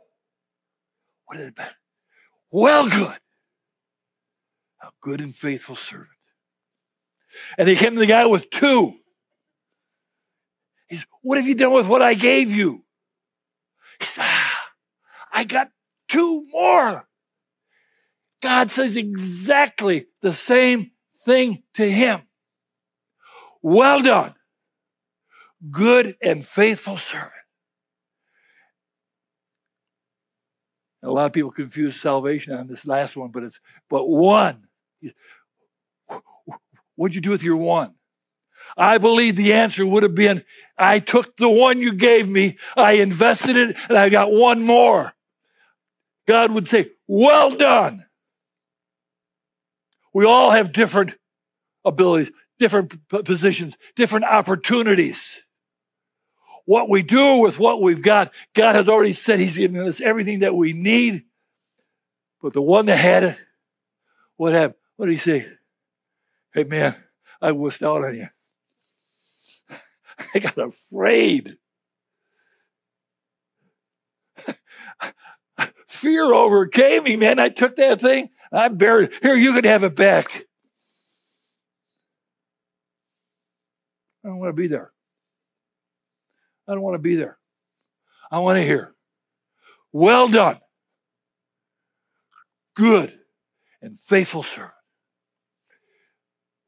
what 1.26 1.38
is 1.38 1.48
it? 1.48 1.56
been? 1.56 1.66
Well, 2.52 2.88
good. 2.88 3.18
A 4.82 4.88
good 5.02 5.20
and 5.20 5.34
faithful 5.34 5.74
servant. 5.74 6.08
And 7.58 7.66
they 7.66 7.74
came 7.74 7.94
to 7.94 8.00
the 8.00 8.06
guy 8.06 8.24
with 8.26 8.50
two. 8.50 8.94
He 10.88 10.96
He's, 10.96 11.06
what 11.22 11.38
have 11.38 11.46
you 11.46 11.56
done 11.56 11.72
with 11.72 11.88
what 11.88 12.02
I 12.02 12.14
gave 12.14 12.50
you? 12.50 12.84
He 13.98 14.06
said, 14.06 14.24
ah, 14.24 14.64
I 15.32 15.42
got 15.42 15.70
two 16.08 16.46
more. 16.52 17.08
God 18.40 18.70
says 18.70 18.96
exactly 18.96 20.06
the 20.22 20.32
same 20.32 20.92
thing 21.24 21.64
to 21.74 21.90
him. 21.90 22.22
Well 23.62 24.00
done, 24.00 24.34
good 25.70 26.16
and 26.22 26.46
faithful 26.46 26.96
servant. 26.96 27.32
A 31.02 31.10
lot 31.10 31.26
of 31.26 31.32
people 31.32 31.50
confuse 31.50 32.00
salvation 32.00 32.54
on 32.54 32.66
this 32.66 32.86
last 32.86 33.16
one, 33.16 33.30
but 33.30 33.44
it's 33.44 33.60
but 33.88 34.08
one. 34.08 34.66
What'd 36.96 37.14
you 37.14 37.20
do 37.20 37.30
with 37.30 37.42
your 37.42 37.56
one? 37.56 37.94
I 38.76 38.98
believe 38.98 39.36
the 39.36 39.52
answer 39.52 39.86
would 39.86 40.02
have 40.02 40.14
been, 40.14 40.44
I 40.76 40.98
took 40.98 41.36
the 41.36 41.48
one 41.48 41.80
you 41.80 41.92
gave 41.92 42.28
me, 42.28 42.58
I 42.76 42.92
invested 42.92 43.56
it, 43.56 43.76
and 43.88 43.96
I 43.96 44.08
got 44.08 44.32
one 44.32 44.62
more. 44.62 45.14
God 46.26 46.50
would 46.52 46.68
say, 46.68 46.90
well 47.06 47.50
done. 47.50 48.04
We 50.12 50.26
all 50.26 50.50
have 50.50 50.72
different 50.72 51.14
abilities, 51.84 52.30
different 52.58 53.08
positions, 53.08 53.76
different 53.96 54.24
opportunities. 54.26 55.42
What 56.64 56.88
we 56.90 57.02
do 57.02 57.38
with 57.38 57.58
what 57.58 57.80
we've 57.80 58.02
got, 58.02 58.32
God 58.54 58.74
has 58.74 58.88
already 58.88 59.14
said 59.14 59.40
He's 59.40 59.56
given 59.56 59.80
us 59.86 60.00
everything 60.00 60.40
that 60.40 60.54
we 60.54 60.72
need. 60.72 61.24
But 62.42 62.52
the 62.52 62.62
one 62.62 62.86
that 62.86 62.96
had 62.96 63.24
it, 63.24 63.38
what 64.36 64.52
happened? 64.52 64.74
What 64.96 65.06
did 65.06 65.12
he 65.12 65.18
say? 65.18 65.46
Hey, 66.52 66.64
man, 66.64 66.96
I 67.40 67.52
wussed 67.52 67.86
out 67.86 68.04
on 68.04 68.16
you. 68.16 68.28
I 70.34 70.38
got 70.40 70.58
afraid. 70.58 71.56
Fear 75.88 76.32
overcame 76.32 77.04
me, 77.04 77.16
man. 77.16 77.38
I 77.38 77.48
took 77.48 77.76
that 77.76 78.00
thing. 78.00 78.30
I 78.52 78.68
buried. 78.68 79.10
It. 79.10 79.22
Here, 79.22 79.36
you 79.36 79.52
can 79.52 79.64
have 79.64 79.84
it 79.84 79.94
back. 79.94 80.47
I 84.28 84.30
don't 84.30 84.40
want 84.40 84.50
to 84.50 84.60
be 84.60 84.66
there. 84.66 84.92
I 86.68 86.74
don't 86.74 86.82
want 86.82 86.96
to 86.96 86.98
be 86.98 87.16
there. 87.16 87.38
I 88.30 88.40
want 88.40 88.58
to 88.58 88.62
hear, 88.62 88.94
well 89.90 90.28
done, 90.28 90.58
good 92.76 93.18
and 93.80 93.98
faithful 93.98 94.42
servant. 94.42 94.74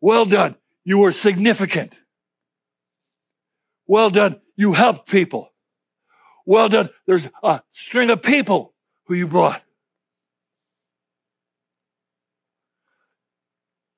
Well 0.01 0.25
done. 0.25 0.57
You 0.85 0.97
were 0.97 1.13
significant. 1.13 2.01
Well 3.87 4.09
done. 4.09 4.41
You 4.57 4.73
helped 4.73 5.07
people. 5.07 5.53
Well 6.47 6.71
done. 6.71 6.89
There's 7.07 7.29
a 7.43 7.61
string 7.73 8.09
of 8.09 8.23
people 8.23 8.73
who 9.05 9.13
you 9.13 9.27
brought. 9.27 9.63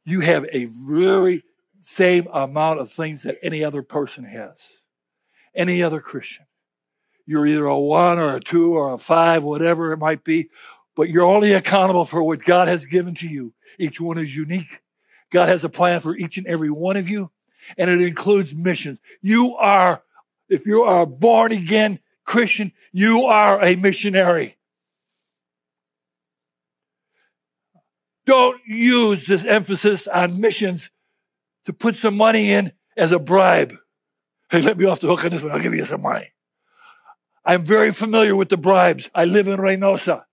You 0.04 0.18
have 0.18 0.46
a 0.50 0.64
very 0.64 1.44
same 1.82 2.28
amount 2.32 2.80
of 2.80 2.90
things 2.90 3.22
that 3.22 3.38
any 3.42 3.62
other 3.64 3.82
person 3.82 4.24
has, 4.24 4.54
any 5.54 5.82
other 5.82 6.00
Christian. 6.00 6.46
You're 7.26 7.46
either 7.46 7.66
a 7.66 7.78
one 7.78 8.18
or 8.18 8.36
a 8.36 8.40
two 8.40 8.74
or 8.74 8.94
a 8.94 8.98
five, 8.98 9.44
whatever 9.44 9.92
it 9.92 9.98
might 9.98 10.24
be, 10.24 10.50
but 10.96 11.08
you're 11.08 11.24
only 11.24 11.52
accountable 11.52 12.04
for 12.04 12.22
what 12.22 12.44
God 12.44 12.68
has 12.68 12.86
given 12.86 13.14
to 13.16 13.28
you. 13.28 13.54
Each 13.78 14.00
one 14.00 14.18
is 14.18 14.34
unique. 14.34 14.80
God 15.30 15.48
has 15.48 15.64
a 15.64 15.68
plan 15.68 16.00
for 16.00 16.16
each 16.16 16.36
and 16.36 16.46
every 16.46 16.70
one 16.70 16.96
of 16.96 17.08
you 17.08 17.30
and 17.76 17.90
it 17.90 18.00
includes 18.00 18.54
missions. 18.54 18.98
You 19.20 19.56
are, 19.56 20.02
if 20.48 20.66
you 20.66 20.82
are 20.82 21.06
born 21.06 21.52
again 21.52 22.00
Christian, 22.24 22.72
you 22.92 23.26
are 23.26 23.62
a 23.62 23.76
missionary. 23.76 24.56
Don't 28.24 28.60
use 28.66 29.26
this 29.26 29.44
emphasis 29.44 30.06
on 30.06 30.40
missions 30.40 30.90
to 31.66 31.72
put 31.72 31.96
some 31.96 32.16
money 32.16 32.52
in 32.52 32.72
as 32.96 33.12
a 33.12 33.18
bribe. 33.18 33.74
Hey, 34.50 34.60
let 34.60 34.76
me 34.76 34.84
off 34.86 35.00
the 35.00 35.06
hook 35.06 35.24
on 35.24 35.30
this 35.30 35.42
one. 35.42 35.52
I'll 35.52 35.60
give 35.60 35.74
you 35.74 35.84
some 35.84 36.02
money. 36.02 36.32
I'm 37.44 37.64
very 37.64 37.90
familiar 37.90 38.36
with 38.36 38.48
the 38.48 38.56
bribes. 38.56 39.10
I 39.14 39.24
live 39.24 39.48
in 39.48 39.58
Reynosa. 39.58 40.24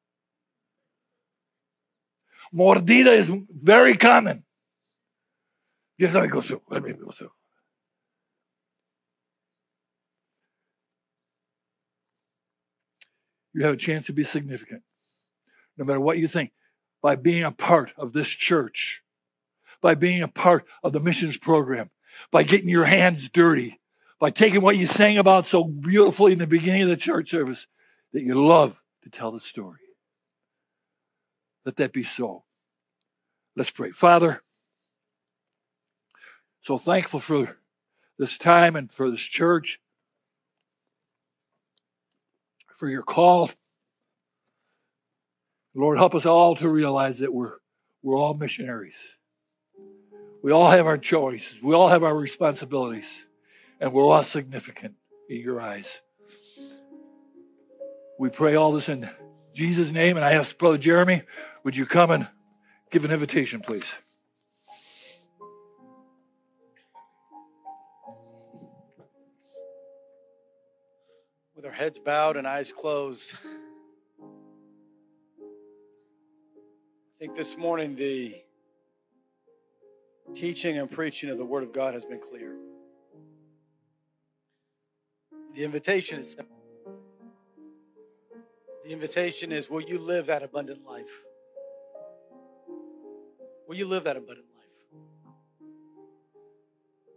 Mordida 2.53 3.13
is 3.13 3.31
very 3.49 3.95
common. 3.95 4.43
Yes, 5.97 6.13
let 6.13 6.23
me 6.23 6.29
go 6.29 6.41
through. 6.41 6.61
Let 6.69 6.83
me 6.83 6.93
go 6.93 7.11
through. 7.11 7.31
You 13.53 13.65
have 13.65 13.73
a 13.73 13.77
chance 13.77 14.05
to 14.05 14.13
be 14.13 14.23
significant, 14.23 14.83
no 15.77 15.83
matter 15.83 15.99
what 15.99 16.17
you 16.17 16.27
think, 16.27 16.51
by 17.01 17.15
being 17.15 17.43
a 17.43 17.51
part 17.51 17.93
of 17.97 18.13
this 18.13 18.29
church, 18.29 19.01
by 19.81 19.95
being 19.95 20.21
a 20.21 20.27
part 20.27 20.65
of 20.83 20.93
the 20.93 20.99
missions 20.99 21.37
program, 21.37 21.89
by 22.31 22.43
getting 22.43 22.69
your 22.69 22.85
hands 22.85 23.29
dirty, 23.29 23.79
by 24.19 24.29
taking 24.29 24.61
what 24.61 24.77
you 24.77 24.87
sang 24.87 25.17
about 25.17 25.45
so 25.45 25.63
beautifully 25.63 26.33
in 26.33 26.39
the 26.39 26.47
beginning 26.47 26.83
of 26.83 26.89
the 26.89 26.97
church 26.97 27.29
service 27.29 27.67
that 28.13 28.23
you 28.23 28.45
love 28.45 28.81
to 29.03 29.09
tell 29.09 29.31
the 29.31 29.39
story. 29.39 29.79
Let 31.65 31.77
that 31.77 31.93
be 31.93 32.03
so. 32.03 32.43
Let's 33.55 33.71
pray. 33.71 33.91
Father, 33.91 34.41
so 36.61 36.77
thankful 36.77 37.19
for 37.19 37.57
this 38.17 38.37
time 38.37 38.75
and 38.75 38.91
for 38.91 39.09
this 39.09 39.21
church, 39.21 39.79
for 42.75 42.89
your 42.89 43.03
call. 43.03 43.51
Lord, 45.75 45.97
help 45.97 46.15
us 46.15 46.25
all 46.25 46.55
to 46.55 46.67
realize 46.67 47.19
that 47.19 47.33
we're, 47.33 47.57
we're 48.01 48.17
all 48.17 48.33
missionaries. 48.33 48.95
We 50.41 50.51
all 50.51 50.69
have 50.69 50.85
our 50.85 50.97
choices, 50.97 51.61
we 51.61 51.75
all 51.75 51.89
have 51.89 52.03
our 52.03 52.15
responsibilities, 52.15 53.25
and 53.79 53.91
we're 53.91 54.05
all 54.05 54.23
significant 54.23 54.95
in 55.29 55.41
your 55.41 55.61
eyes. 55.61 56.01
We 58.17 58.29
pray 58.29 58.55
all 58.55 58.71
this 58.71 58.89
in 58.89 59.09
Jesus' 59.53 59.91
name, 59.91 60.15
and 60.15 60.25
I 60.25 60.33
ask 60.33 60.57
Brother 60.57 60.77
Jeremy, 60.77 61.23
would 61.63 61.75
you 61.75 61.85
come 61.85 62.11
and 62.11 62.27
give 62.91 63.05
an 63.05 63.11
invitation, 63.11 63.61
please? 63.61 63.91
with 71.59 71.65
our 71.65 71.73
heads 71.73 71.99
bowed 71.99 72.37
and 72.37 72.47
eyes 72.47 72.71
closed. 72.71 73.33
I 74.23 74.25
think 77.19 77.35
this 77.35 77.57
morning 77.57 77.97
the 77.97 78.41
teaching 80.33 80.77
and 80.77 80.89
preaching 80.89 81.29
of 81.29 81.37
the 81.37 81.45
Word 81.45 81.63
of 81.63 81.73
God 81.73 81.93
has 81.93 82.05
been 82.05 82.19
clear. 82.19 82.55
The 85.53 85.63
invitation 85.63 86.19
is. 86.19 86.35
The 88.83 88.91
invitation 88.91 89.51
is 89.51 89.69
Will 89.69 89.81
you 89.81 89.99
live 89.99 90.27
that 90.27 90.43
abundant 90.43 90.85
life? 90.85 91.09
Will 93.67 93.75
you 93.75 93.85
live 93.85 94.05
that 94.05 94.17
abundant 94.17 94.47
life? 94.55 95.69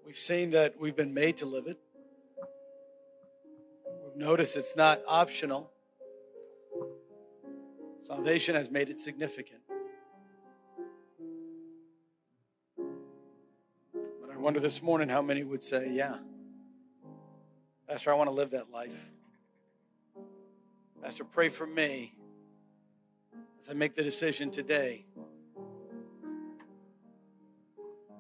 We've 0.05 0.19
seen 0.19 0.51
that 0.51 0.79
we've 0.79 0.97
been 0.97 1.15
made 1.15 1.39
to 1.39 1.47
live 1.47 1.67
it. 1.67 1.79
Notice 4.15 4.57
it's 4.57 4.77
not 4.77 5.01
optional. 5.09 5.71
Salvation 8.03 8.55
has 8.55 8.71
made 8.71 8.91
it 8.91 8.99
significant. 8.99 9.62
Wonder 14.43 14.59
this 14.59 14.83
morning 14.83 15.09
how 15.09 15.23
many 15.23 15.45
would 15.45 15.63
say, 15.63 15.93
Yeah, 15.93 16.17
Pastor, 17.89 18.11
I 18.11 18.15
want 18.15 18.29
to 18.29 18.35
live 18.35 18.51
that 18.51 18.73
life. 18.73 18.91
Pastor, 21.01 21.23
pray 21.23 21.49
for 21.49 21.65
me 21.65 22.13
as 23.61 23.69
I 23.69 23.75
make 23.75 23.95
the 23.95 24.03
decision 24.03 24.51
today 24.51 25.07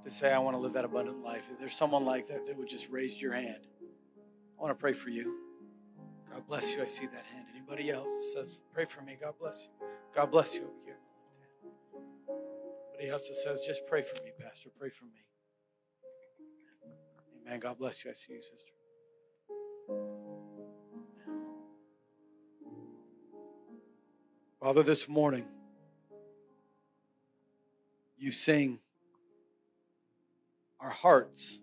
to 0.04 0.10
say, 0.10 0.32
I 0.32 0.38
want 0.38 0.54
to 0.56 0.60
live 0.60 0.74
that 0.74 0.84
abundant 0.84 1.24
life. 1.24 1.42
If 1.52 1.58
there's 1.58 1.74
someone 1.74 2.04
like 2.04 2.28
that 2.28 2.46
that 2.46 2.56
would 2.56 2.68
just 2.68 2.88
raise 2.88 3.20
your 3.20 3.32
hand, 3.32 3.66
I 4.56 4.62
want 4.62 4.70
to 4.70 4.80
pray 4.80 4.92
for 4.92 5.10
you. 5.10 5.34
God 6.32 6.46
bless 6.46 6.76
you. 6.76 6.82
I 6.82 6.86
see 6.86 7.06
that 7.06 7.24
hand. 7.34 7.46
Anybody 7.50 7.90
else 7.90 8.06
that 8.06 8.46
says, 8.46 8.60
pray 8.72 8.84
for 8.84 9.02
me. 9.02 9.16
God 9.20 9.34
bless 9.40 9.58
you. 9.60 9.86
God 10.14 10.30
bless 10.30 10.54
you 10.54 10.62
over 10.62 10.70
here. 10.84 10.98
Anybody 12.90 13.10
else 13.10 13.26
that 13.26 13.34
says, 13.34 13.64
just 13.66 13.86
pray 13.88 14.02
for 14.02 14.22
me, 14.22 14.30
Pastor. 14.40 14.68
Pray 14.78 14.90
for 14.90 15.04
me. 15.06 15.22
Amen. 17.46 17.60
God 17.60 17.78
bless 17.78 18.04
you. 18.04 18.10
I 18.10 18.14
see 18.14 18.32
you, 18.32 18.42
sister. 18.42 18.72
Father, 24.60 24.82
this 24.82 25.08
morning, 25.08 25.44
you 28.16 28.30
sing 28.30 28.78
our 30.80 30.90
hearts 30.90 31.60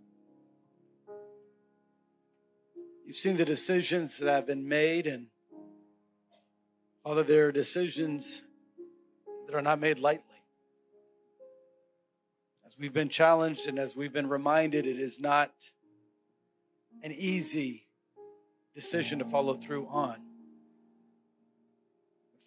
You've 3.09 3.17
seen 3.17 3.37
the 3.37 3.45
decisions 3.45 4.19
that 4.19 4.31
have 4.31 4.45
been 4.45 4.67
made, 4.67 5.07
and 5.07 5.29
Father, 7.03 7.23
there 7.23 7.47
are 7.47 7.51
decisions 7.51 8.43
that 9.47 9.55
are 9.55 9.63
not 9.63 9.79
made 9.79 9.97
lightly. 9.97 10.28
We've 12.79 12.93
been 12.93 13.09
challenged 13.09 13.67
and 13.67 13.77
as 13.77 13.93
we've 13.93 14.13
been 14.13 14.29
reminded, 14.29 14.87
it 14.87 15.01
is 15.01 15.19
not 15.19 15.51
an 17.03 17.11
easy 17.11 17.87
decision 18.73 19.19
to 19.19 19.25
follow 19.25 19.55
through 19.55 19.87
on. 19.87 20.15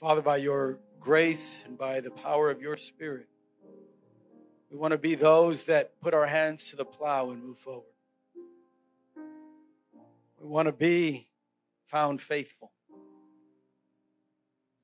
Father, 0.01 0.23
by 0.23 0.39
your 0.39 0.79
grace 1.01 1.63
and 1.67 1.77
by 1.77 2.01
the 2.01 2.11
power 2.11 2.51
of 2.51 2.63
your 2.63 2.79
Spirit, 2.79 3.29
we 4.71 4.79
want 4.79 4.93
to 4.93 4.99
be 4.99 5.17
those 5.17 5.65
that 5.65 6.01
put 6.01 6.15
our 6.15 6.27
hands 6.27 6.71
to 6.71 6.77
the 6.77 6.87
plow 6.87 7.29
and 7.31 7.45
move 7.45 7.59
forward. 7.59 7.85
We 10.41 10.49
want 10.49 10.65
to 10.65 10.73
be 10.73 11.29
found 11.89 12.23
faithful. 12.23 12.73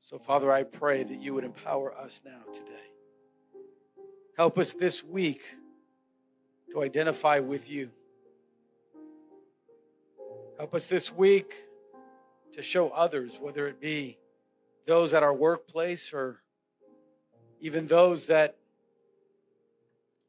So, 0.01 0.18
Father, 0.18 0.53
I 0.53 0.64
pray 0.64 1.05
that 1.05 1.22
you 1.22 1.32
would 1.32 1.44
empower 1.44 1.96
us 1.96 2.20
now 2.22 2.42
today. 2.53 2.97
Help 4.39 4.57
us 4.57 4.72
this 4.72 5.03
week 5.03 5.43
to 6.70 6.80
identify 6.84 7.41
with 7.41 7.68
you. 7.68 7.91
Help 10.57 10.76
us 10.76 10.86
this 10.86 11.12
week 11.12 11.57
to 12.53 12.62
show 12.62 12.91
others, 12.91 13.41
whether 13.41 13.66
it 13.66 13.80
be 13.80 14.16
those 14.86 15.12
at 15.12 15.24
our 15.24 15.34
workplace 15.34 16.12
or 16.12 16.41
even 17.61 17.89
those 17.89 18.26
that 18.26 18.55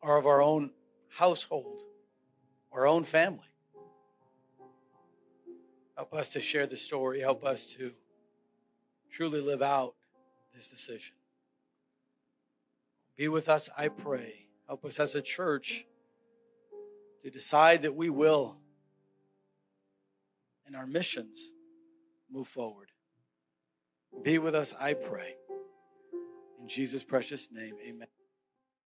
are 0.01 0.17
of 0.17 0.25
our 0.25 0.41
own 0.41 0.71
household, 1.09 1.83
our 2.71 2.87
own 2.87 3.03
family. 3.03 3.45
Help 5.95 6.15
us 6.15 6.29
to 6.29 6.41
share 6.41 6.65
the 6.65 6.77
story. 6.77 7.19
Help 7.19 7.45
us 7.45 7.63
to 7.63 7.91
truly 9.11 9.39
live 9.39 9.61
out 9.61 9.93
this 10.55 10.65
decision. 10.65 11.13
Be 13.19 13.27
with 13.27 13.49
us, 13.49 13.69
I 13.77 13.89
pray. 13.89 14.45
Help 14.65 14.85
us 14.85 14.97
as 14.97 15.13
a 15.13 15.21
church 15.21 15.85
to 17.21 17.29
decide 17.29 17.81
that 17.81 17.93
we 17.93 18.09
will, 18.09 18.55
in 20.65 20.73
our 20.73 20.87
missions, 20.87 21.51
move 22.31 22.47
forward. 22.47 22.91
Be 24.23 24.37
with 24.37 24.55
us, 24.55 24.73
I 24.79 24.93
pray. 24.93 25.35
In 26.61 26.69
Jesus' 26.69 27.03
precious 27.03 27.49
name, 27.51 27.75
amen. 27.85 28.07